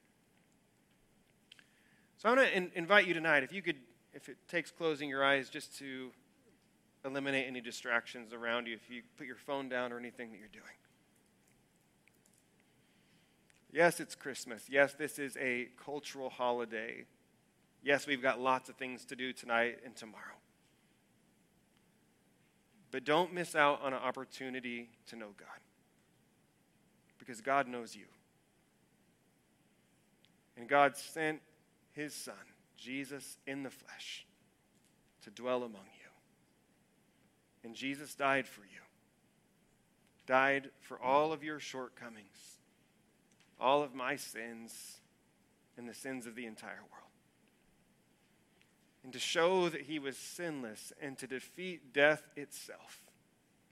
So 2.18 2.28
I 2.28 2.34
want 2.34 2.48
to 2.48 2.56
in- 2.56 2.70
invite 2.74 3.06
you 3.06 3.14
tonight, 3.14 3.44
if 3.44 3.52
you 3.52 3.62
could, 3.62 3.76
if 4.12 4.28
it 4.28 4.36
takes 4.48 4.70
closing 4.70 5.08
your 5.08 5.24
eyes 5.24 5.48
just 5.48 5.76
to 5.78 6.10
eliminate 7.04 7.46
any 7.46 7.60
distractions 7.60 8.32
around 8.32 8.66
you, 8.66 8.74
if 8.74 8.90
you 8.90 9.02
put 9.16 9.26
your 9.26 9.36
phone 9.36 9.68
down 9.68 9.92
or 9.92 9.98
anything 9.98 10.32
that 10.32 10.38
you're 10.38 10.48
doing. 10.48 10.64
Yes, 13.70 14.00
it's 14.00 14.14
Christmas. 14.14 14.64
Yes, 14.68 14.94
this 14.94 15.18
is 15.18 15.36
a 15.36 15.68
cultural 15.84 16.30
holiday. 16.30 17.04
Yes, 17.82 18.06
we've 18.06 18.22
got 18.22 18.40
lots 18.40 18.68
of 18.68 18.76
things 18.76 19.04
to 19.06 19.16
do 19.16 19.32
tonight 19.32 19.78
and 19.84 19.94
tomorrow. 19.94 20.38
But 22.90 23.04
don't 23.04 23.34
miss 23.34 23.54
out 23.54 23.82
on 23.82 23.92
an 23.92 24.00
opportunity 24.00 24.88
to 25.08 25.16
know 25.16 25.28
God. 25.36 25.60
Because 27.28 27.42
God 27.42 27.68
knows 27.68 27.94
you. 27.94 28.06
And 30.56 30.66
God 30.66 30.96
sent 30.96 31.42
his 31.92 32.14
Son, 32.14 32.32
Jesus 32.74 33.36
in 33.46 33.64
the 33.64 33.70
flesh, 33.70 34.24
to 35.24 35.30
dwell 35.30 35.58
among 35.58 35.74
you. 35.74 36.08
And 37.64 37.74
Jesus 37.74 38.14
died 38.14 38.48
for 38.48 38.62
you, 38.62 38.80
died 40.26 40.70
for 40.80 40.98
all 40.98 41.30
of 41.30 41.44
your 41.44 41.60
shortcomings 41.60 42.56
all 43.60 43.82
of 43.82 43.92
my 43.92 44.14
sins 44.14 45.00
and 45.76 45.88
the 45.88 45.94
sins 45.94 46.26
of 46.26 46.36
the 46.36 46.46
entire 46.46 46.84
world. 46.92 47.10
And 49.02 49.12
to 49.12 49.18
show 49.18 49.68
that 49.68 49.82
he 49.82 49.98
was 49.98 50.16
sinless 50.16 50.92
and 51.00 51.18
to 51.18 51.26
defeat 51.26 51.92
death 51.92 52.22
itself 52.36 53.00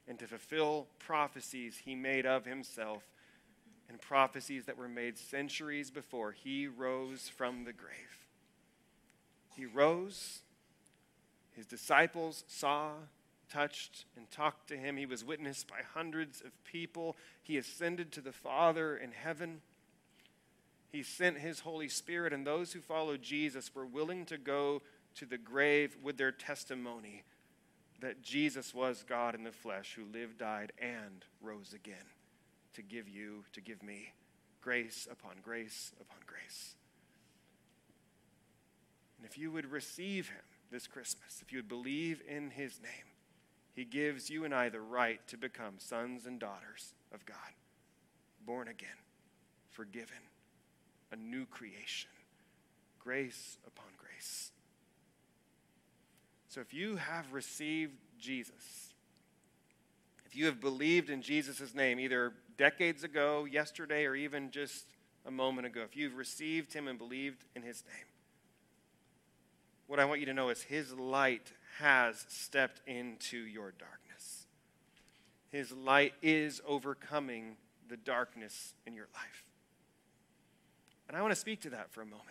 and 0.08 0.18
to 0.18 0.26
fulfill 0.26 0.88
prophecies 0.98 1.82
he 1.84 1.94
made 1.94 2.26
of 2.26 2.44
himself 2.44 3.04
and 3.88 4.00
prophecies 4.00 4.64
that 4.64 4.76
were 4.76 4.88
made 4.88 5.16
centuries 5.16 5.90
before, 5.90 6.32
he 6.32 6.66
rose 6.66 7.28
from 7.28 7.64
the 7.64 7.72
grave. 7.72 8.26
He 9.54 9.64
rose. 9.64 10.40
His 11.52 11.66
disciples 11.66 12.44
saw, 12.46 12.90
touched, 13.50 14.04
and 14.16 14.30
talked 14.30 14.68
to 14.68 14.76
him. 14.76 14.96
He 14.96 15.06
was 15.06 15.24
witnessed 15.24 15.68
by 15.68 15.80
hundreds 15.94 16.40
of 16.40 16.52
people. 16.64 17.16
He 17.42 17.56
ascended 17.56 18.12
to 18.12 18.20
the 18.20 18.32
Father 18.32 18.96
in 18.96 19.12
heaven. 19.12 19.62
He 20.90 21.02
sent 21.02 21.38
His 21.38 21.60
Holy 21.60 21.88
Spirit, 21.88 22.32
and 22.32 22.46
those 22.46 22.72
who 22.72 22.80
followed 22.80 23.22
Jesus 23.22 23.74
were 23.74 23.86
willing 23.86 24.26
to 24.26 24.38
go 24.38 24.82
to 25.16 25.26
the 25.26 25.38
grave 25.38 25.96
with 26.02 26.16
their 26.16 26.32
testimony 26.32 27.24
that 28.00 28.22
Jesus 28.22 28.74
was 28.74 29.04
God 29.08 29.34
in 29.34 29.44
the 29.44 29.52
flesh 29.52 29.94
who 29.94 30.04
lived, 30.04 30.38
died, 30.38 30.72
and 30.78 31.24
rose 31.40 31.72
again 31.72 32.15
to 32.76 32.82
give 32.82 33.08
you, 33.08 33.44
to 33.52 33.60
give 33.60 33.82
me 33.82 34.12
grace 34.60 35.08
upon 35.10 35.32
grace 35.42 35.92
upon 36.00 36.18
grace. 36.26 36.74
And 39.18 39.26
if 39.26 39.38
you 39.38 39.50
would 39.50 39.70
receive 39.70 40.28
Him 40.28 40.44
this 40.70 40.86
Christmas, 40.86 41.40
if 41.42 41.52
you 41.52 41.58
would 41.58 41.68
believe 41.68 42.20
in 42.28 42.50
His 42.50 42.80
name, 42.82 43.14
He 43.74 43.84
gives 43.84 44.30
you 44.30 44.44
and 44.44 44.54
I 44.54 44.68
the 44.68 44.80
right 44.80 45.20
to 45.28 45.36
become 45.36 45.74
sons 45.78 46.26
and 46.26 46.38
daughters 46.38 46.94
of 47.12 47.24
God, 47.24 47.36
born 48.44 48.68
again, 48.68 48.88
forgiven 49.70 50.16
a 51.12 51.16
new 51.16 51.46
creation. 51.46 52.10
Grace 52.98 53.56
upon 53.66 53.86
grace. 53.96 54.50
So 56.48 56.60
if 56.60 56.74
you 56.74 56.96
have 56.96 57.32
received 57.32 57.94
Jesus, 58.18 58.94
if 60.26 60.34
you 60.34 60.46
have 60.46 60.60
believed 60.60 61.08
in 61.08 61.22
Jesus' 61.22 61.74
name, 61.74 62.00
either 62.00 62.32
decades 62.56 63.04
ago, 63.04 63.44
yesterday, 63.44 64.04
or 64.04 64.14
even 64.14 64.50
just 64.50 64.86
a 65.26 65.30
moment 65.30 65.66
ago, 65.66 65.82
if 65.82 65.96
you've 65.96 66.16
received 66.16 66.72
him 66.72 66.88
and 66.88 66.98
believed 66.98 67.44
in 67.54 67.62
his 67.62 67.82
name, 67.86 68.06
what 69.86 70.00
I 70.00 70.04
want 70.04 70.20
you 70.20 70.26
to 70.26 70.34
know 70.34 70.48
is 70.48 70.62
his 70.62 70.92
light 70.92 71.52
has 71.78 72.24
stepped 72.28 72.80
into 72.86 73.38
your 73.38 73.72
darkness. 73.78 74.46
His 75.50 75.72
light 75.72 76.14
is 76.22 76.60
overcoming 76.66 77.56
the 77.88 77.96
darkness 77.96 78.74
in 78.86 78.94
your 78.94 79.08
life. 79.14 79.44
And 81.08 81.16
I 81.16 81.22
want 81.22 81.32
to 81.32 81.40
speak 81.40 81.60
to 81.62 81.70
that 81.70 81.92
for 81.92 82.02
a 82.02 82.06
moment. 82.06 82.26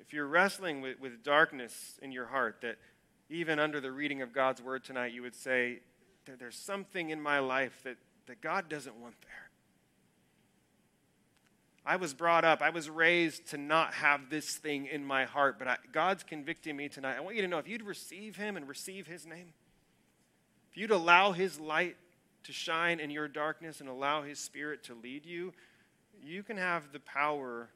If 0.00 0.12
you're 0.12 0.26
wrestling 0.26 0.80
with, 0.80 0.98
with 1.00 1.22
darkness 1.22 1.98
in 2.02 2.10
your 2.10 2.26
heart, 2.26 2.58
that 2.62 2.76
even 3.30 3.58
under 3.58 3.80
the 3.80 3.92
reading 3.92 4.22
of 4.22 4.32
God's 4.32 4.60
word 4.60 4.84
tonight, 4.84 5.12
you 5.12 5.22
would 5.22 5.36
say, 5.36 5.80
There's 6.24 6.56
something 6.56 7.10
in 7.10 7.20
my 7.20 7.38
life 7.40 7.80
that, 7.84 7.96
that 8.26 8.40
God 8.40 8.68
doesn't 8.68 8.96
want 8.96 9.14
there. 9.22 9.50
I 11.84 11.96
was 11.96 12.14
brought 12.14 12.44
up, 12.44 12.62
I 12.62 12.70
was 12.70 12.88
raised 12.88 13.48
to 13.48 13.58
not 13.58 13.94
have 13.94 14.30
this 14.30 14.56
thing 14.56 14.86
in 14.86 15.04
my 15.04 15.24
heart, 15.24 15.58
but 15.58 15.66
I, 15.66 15.76
God's 15.90 16.22
convicting 16.22 16.76
me 16.76 16.88
tonight. 16.88 17.16
I 17.16 17.20
want 17.20 17.34
you 17.34 17.42
to 17.42 17.48
know 17.48 17.58
if 17.58 17.66
you'd 17.66 17.82
receive 17.82 18.36
Him 18.36 18.56
and 18.56 18.68
receive 18.68 19.08
His 19.08 19.26
name, 19.26 19.52
if 20.70 20.76
you'd 20.76 20.92
allow 20.92 21.32
His 21.32 21.58
light 21.58 21.96
to 22.44 22.52
shine 22.52 23.00
in 23.00 23.10
your 23.10 23.26
darkness 23.26 23.80
and 23.80 23.88
allow 23.88 24.22
His 24.22 24.38
Spirit 24.38 24.84
to 24.84 24.94
lead 24.94 25.26
you, 25.26 25.52
you 26.22 26.44
can 26.44 26.56
have 26.56 26.92
the 26.92 27.00
power 27.00 27.68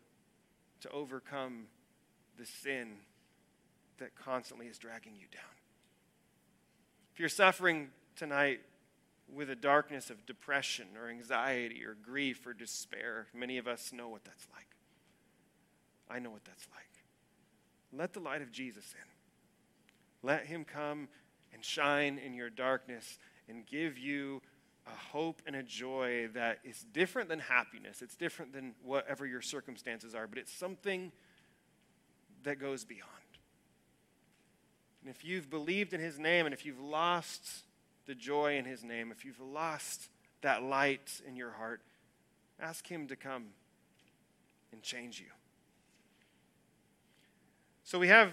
to 0.82 0.90
overcome 0.90 1.64
the 2.38 2.46
sin 2.46 2.98
that 3.98 4.14
constantly 4.14 4.66
is 4.66 4.78
dragging 4.78 5.14
you 5.16 5.26
down. 5.32 5.42
If 7.12 7.18
you're 7.18 7.28
suffering 7.28 7.88
tonight 8.16 8.60
with 9.32 9.50
a 9.50 9.56
darkness 9.56 10.10
of 10.10 10.24
depression 10.26 10.86
or 11.00 11.08
anxiety 11.08 11.84
or 11.84 11.94
grief 11.94 12.46
or 12.46 12.52
despair, 12.52 13.26
many 13.34 13.58
of 13.58 13.66
us 13.66 13.92
know 13.92 14.08
what 14.08 14.24
that's 14.24 14.46
like. 14.54 14.66
I 16.08 16.18
know 16.18 16.30
what 16.30 16.44
that's 16.44 16.66
like. 16.74 16.84
Let 17.92 18.12
the 18.12 18.20
light 18.20 18.42
of 18.42 18.52
Jesus 18.52 18.94
in. 18.94 20.28
Let 20.28 20.46
him 20.46 20.64
come 20.64 21.08
and 21.52 21.64
shine 21.64 22.18
in 22.18 22.34
your 22.34 22.50
darkness 22.50 23.18
and 23.48 23.66
give 23.66 23.98
you 23.98 24.42
a 24.86 25.12
hope 25.12 25.42
and 25.46 25.56
a 25.56 25.62
joy 25.62 26.28
that 26.34 26.58
is 26.64 26.84
different 26.92 27.28
than 27.28 27.40
happiness. 27.40 28.02
It's 28.02 28.14
different 28.14 28.52
than 28.52 28.74
whatever 28.82 29.26
your 29.26 29.42
circumstances 29.42 30.14
are, 30.14 30.26
but 30.26 30.38
it's 30.38 30.52
something 30.52 31.10
that 32.44 32.60
goes 32.60 32.84
beyond. 32.84 33.10
And 35.02 35.14
if 35.14 35.24
you've 35.24 35.50
believed 35.50 35.92
in 35.92 36.00
his 36.00 36.18
name 36.18 36.46
and 36.46 36.52
if 36.52 36.64
you've 36.64 36.80
lost 36.80 37.64
the 38.06 38.14
joy 38.14 38.56
in 38.56 38.64
his 38.64 38.84
name, 38.84 39.10
if 39.10 39.24
you've 39.24 39.40
lost 39.40 40.08
that 40.42 40.62
light 40.62 41.20
in 41.26 41.36
your 41.36 41.50
heart, 41.50 41.80
ask 42.60 42.86
him 42.86 43.08
to 43.08 43.16
come 43.16 43.46
and 44.72 44.82
change 44.82 45.20
you. 45.20 45.26
So 47.84 47.98
we 47.98 48.08
have 48.08 48.32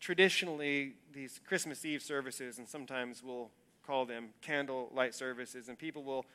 traditionally 0.00 0.94
these 1.12 1.40
Christmas 1.46 1.84
Eve 1.84 2.02
services, 2.02 2.58
and 2.58 2.68
sometimes 2.68 3.22
we'll 3.22 3.50
call 3.86 4.04
them 4.04 4.28
candle 4.40 4.90
light 4.94 5.14
services, 5.14 5.68
and 5.68 5.78
people 5.78 6.02
will 6.02 6.26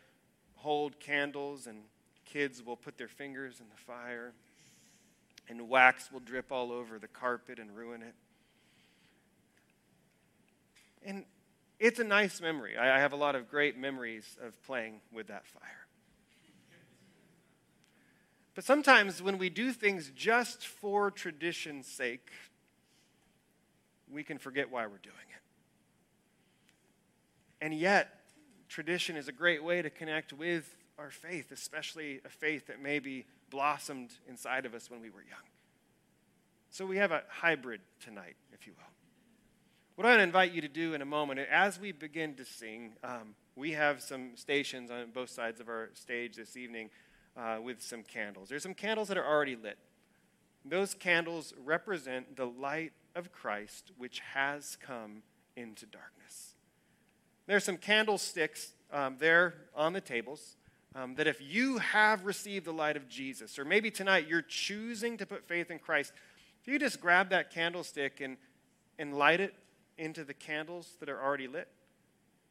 hold 0.56 1.00
candles, 1.00 1.68
and 1.68 1.80
kids 2.26 2.64
will 2.64 2.76
put 2.76 2.98
their 2.98 3.08
fingers 3.08 3.60
in 3.60 3.66
the 3.70 3.82
fire, 3.82 4.34
and 5.50 5.70
wax 5.70 6.12
will 6.12 6.20
drip 6.20 6.52
all 6.52 6.72
over 6.72 7.00
the 7.00 7.08
carpet 7.08 7.60
and 7.60 7.76
ruin 7.76 8.02
it. 8.02 8.16
And 11.06 11.26
it's 11.80 12.00
a 12.00 12.04
nice 12.04 12.42
memory. 12.42 12.78
I 12.78 13.00
have 13.00 13.14
a 13.14 13.16
lot 13.16 13.36
of 13.36 13.50
great 13.50 13.78
memories 13.78 14.38
of 14.42 14.62
playing 14.64 15.02
with 15.12 15.28
that 15.28 15.46
fire. 15.46 15.88
But 18.56 18.64
sometimes 18.64 19.22
when 19.22 19.38
we 19.38 19.50
do 19.50 19.72
things 19.72 20.12
just 20.16 20.66
for 20.66 21.12
tradition's 21.12 21.86
sake, 21.86 22.32
we 24.12 24.24
can 24.24 24.40
forget 24.40 24.72
why 24.72 24.88
we're 24.88 24.98
doing 24.98 25.16
it. 25.30 25.42
And 27.62 27.74
yet, 27.74 28.10
tradition 28.68 29.16
is 29.16 29.28
a 29.28 29.32
great 29.32 29.64
way 29.64 29.84
to 29.84 29.92
connect 29.92 30.34
with 30.34 30.76
our 30.98 31.12
faith, 31.12 31.52
especially 31.52 32.20
a 32.26 32.30
faith 32.30 32.66
that 32.68 32.82
maybe 32.82 33.28
blossomed 33.52 34.12
inside 34.28 34.66
of 34.66 34.74
us 34.74 34.90
when 34.90 35.02
we 35.02 35.12
were 35.12 35.22
young. 35.22 35.46
So 36.72 36.86
we 36.86 36.98
have 36.98 37.12
a 37.12 37.24
hybrid 37.30 37.82
tonight, 38.00 38.36
if 38.52 38.66
you 38.66 38.74
will. 38.76 38.97
What 39.98 40.06
I 40.06 40.10
want 40.10 40.20
to 40.20 40.24
invite 40.26 40.52
you 40.52 40.62
to 40.62 40.68
do 40.68 40.94
in 40.94 41.02
a 41.02 41.06
moment, 41.06 41.40
as 41.40 41.80
we 41.80 41.92
begin 41.92 42.36
to 42.36 42.46
sing, 42.46 42.94
um, 43.04 43.34
we 43.56 43.72
have 43.72 44.00
some 44.00 44.36
stations 44.36 44.92
on 44.92 45.10
both 45.10 45.32
sides 45.32 45.60
of 45.60 45.70
our 45.70 45.90
stage 45.96 46.36
this 46.36 46.56
evening 46.56 46.92
uh, 47.36 47.58
with 47.64 47.82
some 47.82 48.04
candles. 48.04 48.48
There's 48.48 48.62
some 48.62 48.76
candles 48.76 49.08
that 49.08 49.18
are 49.18 49.26
already 49.26 49.56
lit. 49.56 49.80
Those 50.64 50.94
candles 50.94 51.52
represent 51.66 52.36
the 52.36 52.46
light 52.46 52.94
of 53.16 53.32
Christ 53.32 53.92
which 53.98 54.20
has 54.36 54.78
come 54.80 55.24
into 55.56 55.88
darkness. 55.88 56.54
There 57.48 57.58
are 57.58 57.60
some 57.60 57.78
candlesticks 57.78 58.74
um, 58.94 59.16
there 59.18 59.56
on 59.76 59.94
the 59.94 60.02
tables 60.02 60.58
um, 60.94 61.16
that 61.16 61.26
if 61.26 61.42
you 61.42 61.80
have 61.80 62.24
received 62.24 62.68
the 62.68 62.72
light 62.72 62.98
of 62.98 63.10
Jesus, 63.10 63.58
or 63.58 63.66
maybe 63.66 63.90
tonight 63.90 64.28
you're 64.30 64.44
choosing 64.44 65.18
to 65.18 65.26
put 65.26 65.48
faith 65.48 65.72
in 65.72 65.80
Christ, 65.80 66.14
if 66.62 66.72
you 66.72 66.78
just 66.78 67.02
grab 67.02 67.32
that 67.32 67.50
candlestick 67.52 68.22
and, 68.22 68.38
and 69.00 69.18
light 69.18 69.40
it 69.40 69.56
into 69.98 70.24
the 70.24 70.34
candles 70.34 70.96
that 71.00 71.10
are 71.10 71.22
already 71.22 71.48
lit, 71.48 71.68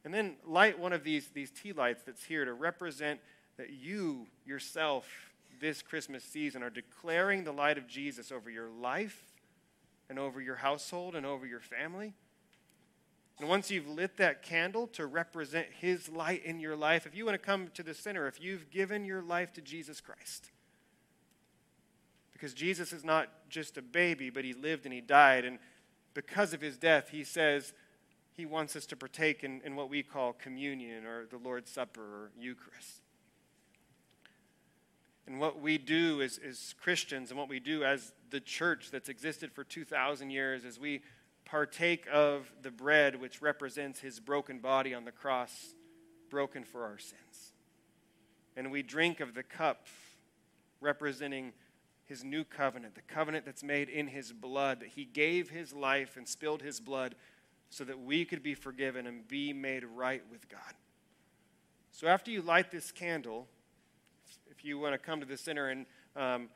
and 0.05 0.13
then 0.13 0.37
light 0.47 0.79
one 0.79 0.93
of 0.93 1.05
these, 1.05 1.29
these 1.29 1.51
tea 1.51 1.73
lights 1.73 2.03
that's 2.05 2.25
here 2.25 2.45
to 2.45 2.53
represent 2.53 3.21
that 3.57 3.71
you 3.71 4.27
yourself 4.45 5.33
this 5.61 5.83
Christmas 5.83 6.23
season 6.23 6.63
are 6.63 6.71
declaring 6.71 7.45
the 7.45 7.53
light 7.53 7.79
of 7.79 7.87
Jesus 7.87 8.31
over 8.31 8.51
your 8.51 8.69
life 8.69 9.33
and 10.09 10.19
over 10.19 10.41
your 10.41 10.57
household 10.57 11.17
and 11.17 11.25
over 11.25 11.47
your 11.47 11.61
family. 11.61 12.15
And 13.39 13.49
once 13.49 13.71
you've 13.71 13.89
lit 13.89 14.17
that 14.17 14.43
candle 14.43 14.87
to 14.89 15.07
represent 15.07 15.67
His 15.81 16.09
light 16.09 16.45
in 16.45 16.59
your 16.59 16.77
life, 16.77 17.07
if 17.07 17.15
you 17.15 17.25
want 17.25 17.35
to 17.35 17.45
come 17.45 17.69
to 17.75 17.83
the 17.83 17.95
center, 17.95 18.27
if 18.27 18.41
you've 18.41 18.71
given 18.71 19.05
your 19.05 19.23
life 19.23 19.53
to 19.55 19.61
Jesus 19.61 20.01
Christ, 20.01 20.51
because 22.33 22.55
Jesus 22.55 22.93
is 22.93 23.05
not 23.05 23.29
just 23.49 23.77
a 23.77 23.83
baby, 23.83 24.31
but 24.31 24.45
He 24.45 24.53
lived 24.53 24.85
and 24.85 24.95
He 24.95 25.01
died. 25.01 25.45
And 25.45 25.59
because 26.17 26.53
of 26.53 26.61
His 26.61 26.77
death, 26.77 27.11
He 27.11 27.23
says 27.23 27.73
He 28.33 28.47
wants 28.47 28.75
us 28.75 28.87
to 28.87 28.97
partake 28.97 29.45
in, 29.45 29.61
in 29.65 29.77
what 29.77 29.89
we 29.89 30.03
call 30.03 30.33
communion 30.33 31.05
or 31.05 31.27
the 31.27 31.39
Lord's 31.39 31.71
Supper 31.71 32.01
or 32.01 32.31
Eucharist. 32.39 33.03
And 35.27 35.41
what 35.41 35.61
we 35.61 35.77
do 35.77 36.23
as, 36.23 36.39
as 36.39 36.75
Christians 36.81 37.31
and 37.31 37.39
what 37.39 37.49
we 37.49 37.59
do 37.59 37.85
as 37.85 38.13
the 38.31 38.41
church 38.41 38.91
that's 38.91 39.09
existed 39.09 39.53
for 39.53 39.65
2,000 39.65 40.31
years 40.31 40.65
is 40.65 40.79
we 40.79 41.03
partake 41.45 42.07
of 42.13 42.53
the 42.63 42.71
bread 42.71 43.21
which 43.21 43.43
represents 43.43 44.01
his 44.01 44.21
broken 44.21 44.61
body 44.61 44.95
on 44.95 45.05
the 45.05 45.13
cross, 45.13 45.75
broken 46.31 46.65
for 46.65 46.85
our 46.85 46.99
sins. 46.99 47.53
And 48.57 48.71
we 48.71 48.83
drink 48.83 49.21
of 49.21 49.35
the 49.35 49.43
cup 49.43 49.87
representing 50.81 51.53
his 52.07 52.25
new 52.25 52.45
covenant, 52.45 52.95
the 52.95 53.03
covenant 53.03 53.45
that's 53.45 53.63
made 53.63 53.89
in 53.89 54.07
his 54.07 54.33
blood, 54.33 54.81
that 54.81 54.91
he 54.91 55.05
gave 55.05 55.51
his 55.51 55.73
life 55.73 56.17
and 56.17 56.27
spilled 56.27 56.63
his 56.63 56.81
blood 56.81 57.15
so 57.69 57.85
that 57.85 58.01
we 58.01 58.25
could 58.25 58.43
be 58.43 58.55
forgiven 58.55 59.07
and 59.07 59.27
be 59.27 59.53
made 59.53 59.85
right 59.85 60.23
with 60.31 60.49
God. 60.49 60.61
So 61.91 62.07
after 62.07 62.31
you 62.31 62.43
light 62.43 62.71
this 62.71 62.93
candle, 62.93 63.49
if 64.51 64.65
you 64.65 64.79
want 64.79 64.95
to 64.95 64.99
come 64.99 65.21
to 65.21 65.27
the 65.27 65.37
center 65.37 65.69
and 65.69 65.87
um, 66.15 66.49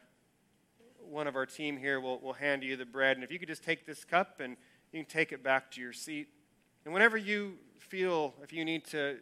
one 1.03 1.27
of 1.27 1.35
our 1.35 1.47
team 1.47 1.77
here 1.77 2.01
will, 2.01 2.21
will 2.21 2.33
hand 2.33 2.63
you 2.63 2.77
the 2.77 2.87
bread. 2.87 3.17
And 3.17 3.25
if 3.25 3.33
you 3.33 3.39
could 3.39 3.49
just 3.49 3.65
take 3.65 3.87
this 3.87 4.05
cup 4.05 4.41
and 4.41 4.57
you 4.93 5.01
can 5.01 5.11
take 5.11 5.33
it 5.33 5.43
back 5.43 5.71
to 5.73 5.81
your 5.81 5.93
seat. 5.93 6.29
And 6.85 6.95
whenever 6.95 7.17
you 7.17 7.55
feel, 7.79 8.35
if 8.43 8.53
you 8.53 8.65
need 8.65 8.85
to 8.87 9.19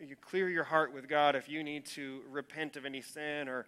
you 0.00 0.16
clear 0.16 0.48
your 0.48 0.64
heart 0.64 0.92
with 0.92 1.08
God, 1.08 1.36
if 1.36 1.48
you 1.48 1.62
need 1.62 1.84
to 1.86 2.22
repent 2.30 2.76
of 2.76 2.84
any 2.84 3.00
sin 3.00 3.48
or 3.48 3.66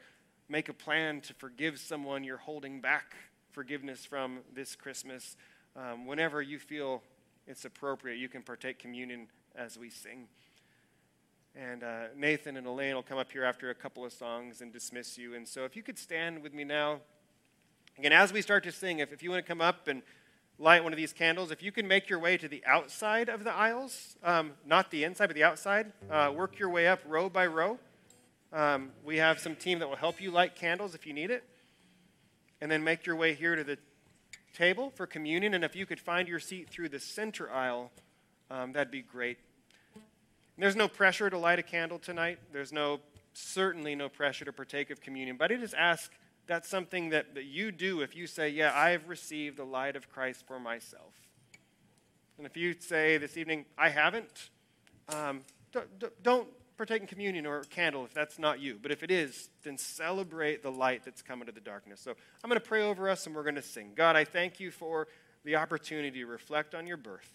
make 0.48 0.68
a 0.68 0.74
plan 0.74 1.20
to 1.22 1.34
forgive 1.34 1.78
someone 1.78 2.24
you're 2.24 2.36
holding 2.36 2.80
back 2.80 3.14
forgiveness 3.52 4.04
from 4.04 4.40
this 4.54 4.74
Christmas, 4.74 5.36
um, 5.76 6.06
whenever 6.06 6.42
you 6.42 6.58
feel 6.58 7.02
it's 7.46 7.64
appropriate, 7.64 8.16
you 8.18 8.28
can 8.28 8.42
partake 8.42 8.78
communion 8.78 9.28
as 9.54 9.78
we 9.78 9.90
sing. 9.90 10.26
And 11.56 11.84
uh, 11.84 12.06
Nathan 12.16 12.56
and 12.56 12.66
Elaine 12.66 12.96
will 12.96 13.02
come 13.02 13.18
up 13.18 13.30
here 13.30 13.44
after 13.44 13.70
a 13.70 13.74
couple 13.74 14.04
of 14.04 14.12
songs 14.12 14.60
and 14.60 14.72
dismiss 14.72 15.16
you. 15.16 15.34
And 15.34 15.46
so 15.46 15.64
if 15.64 15.76
you 15.76 15.82
could 15.82 15.98
stand 15.98 16.42
with 16.42 16.52
me 16.52 16.64
now. 16.64 17.00
Again, 17.96 18.12
as 18.12 18.32
we 18.32 18.42
start 18.42 18.64
to 18.64 18.72
sing, 18.72 18.98
if, 18.98 19.12
if 19.12 19.22
you 19.22 19.30
want 19.30 19.44
to 19.44 19.48
come 19.48 19.60
up 19.60 19.86
and 19.86 20.02
light 20.58 20.82
one 20.82 20.92
of 20.92 20.96
these 20.96 21.12
candles, 21.12 21.52
if 21.52 21.62
you 21.62 21.70
can 21.70 21.86
make 21.86 22.08
your 22.10 22.18
way 22.18 22.36
to 22.36 22.48
the 22.48 22.60
outside 22.66 23.28
of 23.28 23.44
the 23.44 23.52
aisles, 23.52 24.16
um, 24.24 24.52
not 24.66 24.90
the 24.90 25.04
inside, 25.04 25.28
but 25.28 25.36
the 25.36 25.44
outside, 25.44 25.92
uh, 26.10 26.32
work 26.34 26.58
your 26.58 26.70
way 26.70 26.88
up 26.88 26.98
row 27.06 27.28
by 27.28 27.46
row. 27.46 27.78
Um, 28.54 28.92
we 29.04 29.16
have 29.16 29.40
some 29.40 29.56
team 29.56 29.80
that 29.80 29.88
will 29.88 29.96
help 29.96 30.20
you 30.20 30.30
light 30.30 30.54
candles 30.54 30.94
if 30.94 31.06
you 31.06 31.12
need 31.12 31.32
it. 31.32 31.42
And 32.60 32.70
then 32.70 32.84
make 32.84 33.04
your 33.04 33.16
way 33.16 33.34
here 33.34 33.56
to 33.56 33.64
the 33.64 33.78
table 34.54 34.90
for 34.94 35.08
communion. 35.08 35.54
And 35.54 35.64
if 35.64 35.74
you 35.74 35.86
could 35.86 35.98
find 35.98 36.28
your 36.28 36.38
seat 36.38 36.70
through 36.70 36.90
the 36.90 37.00
center 37.00 37.50
aisle, 37.50 37.90
um, 38.52 38.72
that'd 38.72 38.92
be 38.92 39.02
great. 39.02 39.38
There's 40.56 40.76
no 40.76 40.86
pressure 40.86 41.28
to 41.28 41.36
light 41.36 41.58
a 41.58 41.64
candle 41.64 41.98
tonight. 41.98 42.38
There's 42.52 42.72
no, 42.72 43.00
certainly 43.32 43.96
no 43.96 44.08
pressure 44.08 44.44
to 44.44 44.52
partake 44.52 44.90
of 44.90 45.00
communion. 45.00 45.36
But 45.36 45.50
I 45.50 45.56
just 45.56 45.74
ask 45.74 46.12
that's 46.46 46.68
something 46.68 47.08
that, 47.08 47.34
that 47.34 47.46
you 47.46 47.72
do 47.72 48.02
if 48.02 48.14
you 48.14 48.28
say, 48.28 48.50
Yeah, 48.50 48.72
I've 48.72 49.08
received 49.08 49.56
the 49.56 49.64
light 49.64 49.96
of 49.96 50.08
Christ 50.08 50.44
for 50.46 50.60
myself. 50.60 51.12
And 52.38 52.46
if 52.46 52.56
you 52.56 52.76
say 52.78 53.18
this 53.18 53.36
evening, 53.36 53.64
I 53.76 53.88
haven't, 53.88 54.50
um, 55.08 55.40
don't, 55.72 56.22
don't 56.22 56.48
partake 56.76 57.00
in 57.00 57.06
communion 57.06 57.46
or 57.46 57.62
candle 57.64 58.04
if 58.04 58.12
that's 58.12 58.38
not 58.38 58.60
you. 58.60 58.78
But 58.82 58.90
if 58.90 59.02
it 59.02 59.10
is, 59.10 59.50
then 59.62 59.78
celebrate 59.78 60.62
the 60.62 60.70
light 60.70 61.02
that's 61.04 61.22
come 61.22 61.40
into 61.40 61.52
the 61.52 61.60
darkness. 61.60 62.00
So 62.00 62.12
I'm 62.42 62.48
going 62.50 62.60
to 62.60 62.66
pray 62.66 62.82
over 62.82 63.08
us 63.08 63.26
and 63.26 63.34
we're 63.34 63.42
going 63.42 63.54
to 63.54 63.62
sing. 63.62 63.92
God, 63.94 64.16
I 64.16 64.24
thank 64.24 64.60
you 64.60 64.70
for 64.70 65.08
the 65.44 65.56
opportunity 65.56 66.20
to 66.20 66.26
reflect 66.26 66.74
on 66.74 66.86
your 66.86 66.96
birth, 66.96 67.32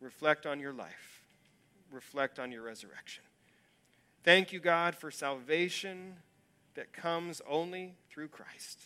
reflect 0.00 0.46
on 0.46 0.60
your 0.60 0.72
life 0.72 1.18
reflect 1.90 2.38
on 2.38 2.52
your 2.52 2.62
resurrection. 2.62 3.24
Thank 4.24 4.52
you, 4.52 4.60
God, 4.60 4.94
for 4.94 5.10
salvation 5.10 6.16
that 6.74 6.92
comes 6.92 7.40
only 7.48 7.94
through 8.10 8.28
Christ. 8.28 8.80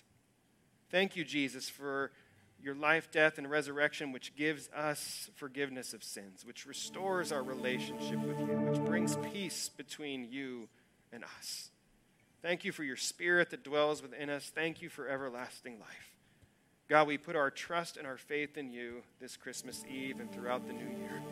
Thank 0.90 1.16
you, 1.16 1.24
Jesus, 1.24 1.68
for 1.68 2.12
your 2.62 2.74
life, 2.74 3.10
death, 3.10 3.38
and 3.38 3.50
resurrection, 3.50 4.12
which 4.12 4.36
gives 4.36 4.68
us 4.70 5.30
forgiveness 5.34 5.92
of 5.92 6.04
sins, 6.04 6.44
which 6.44 6.66
restores 6.66 7.32
our 7.32 7.42
relationship 7.42 8.18
with 8.20 8.38
you, 8.38 8.56
which 8.56 8.84
brings 8.84 9.16
peace 9.16 9.68
between 9.68 10.30
you 10.30 10.68
and 11.12 11.24
us. 11.24 11.70
Thank 12.40 12.64
you 12.64 12.72
for 12.72 12.84
your 12.84 12.96
spirit 12.96 13.50
that 13.50 13.62
dwells 13.62 14.02
within 14.02 14.30
us. 14.30 14.50
Thank 14.54 14.82
you 14.82 14.88
for 14.88 15.08
everlasting 15.08 15.78
life. 15.78 16.12
God, 16.88 17.06
we 17.06 17.16
put 17.16 17.36
our 17.36 17.50
trust 17.50 17.96
and 17.96 18.06
our 18.06 18.16
faith 18.18 18.58
in 18.58 18.70
you 18.70 19.02
this 19.20 19.36
Christmas 19.36 19.84
Eve 19.90 20.20
and 20.20 20.30
throughout 20.32 20.66
the 20.66 20.72
new 20.72 20.80
year. 20.98 21.22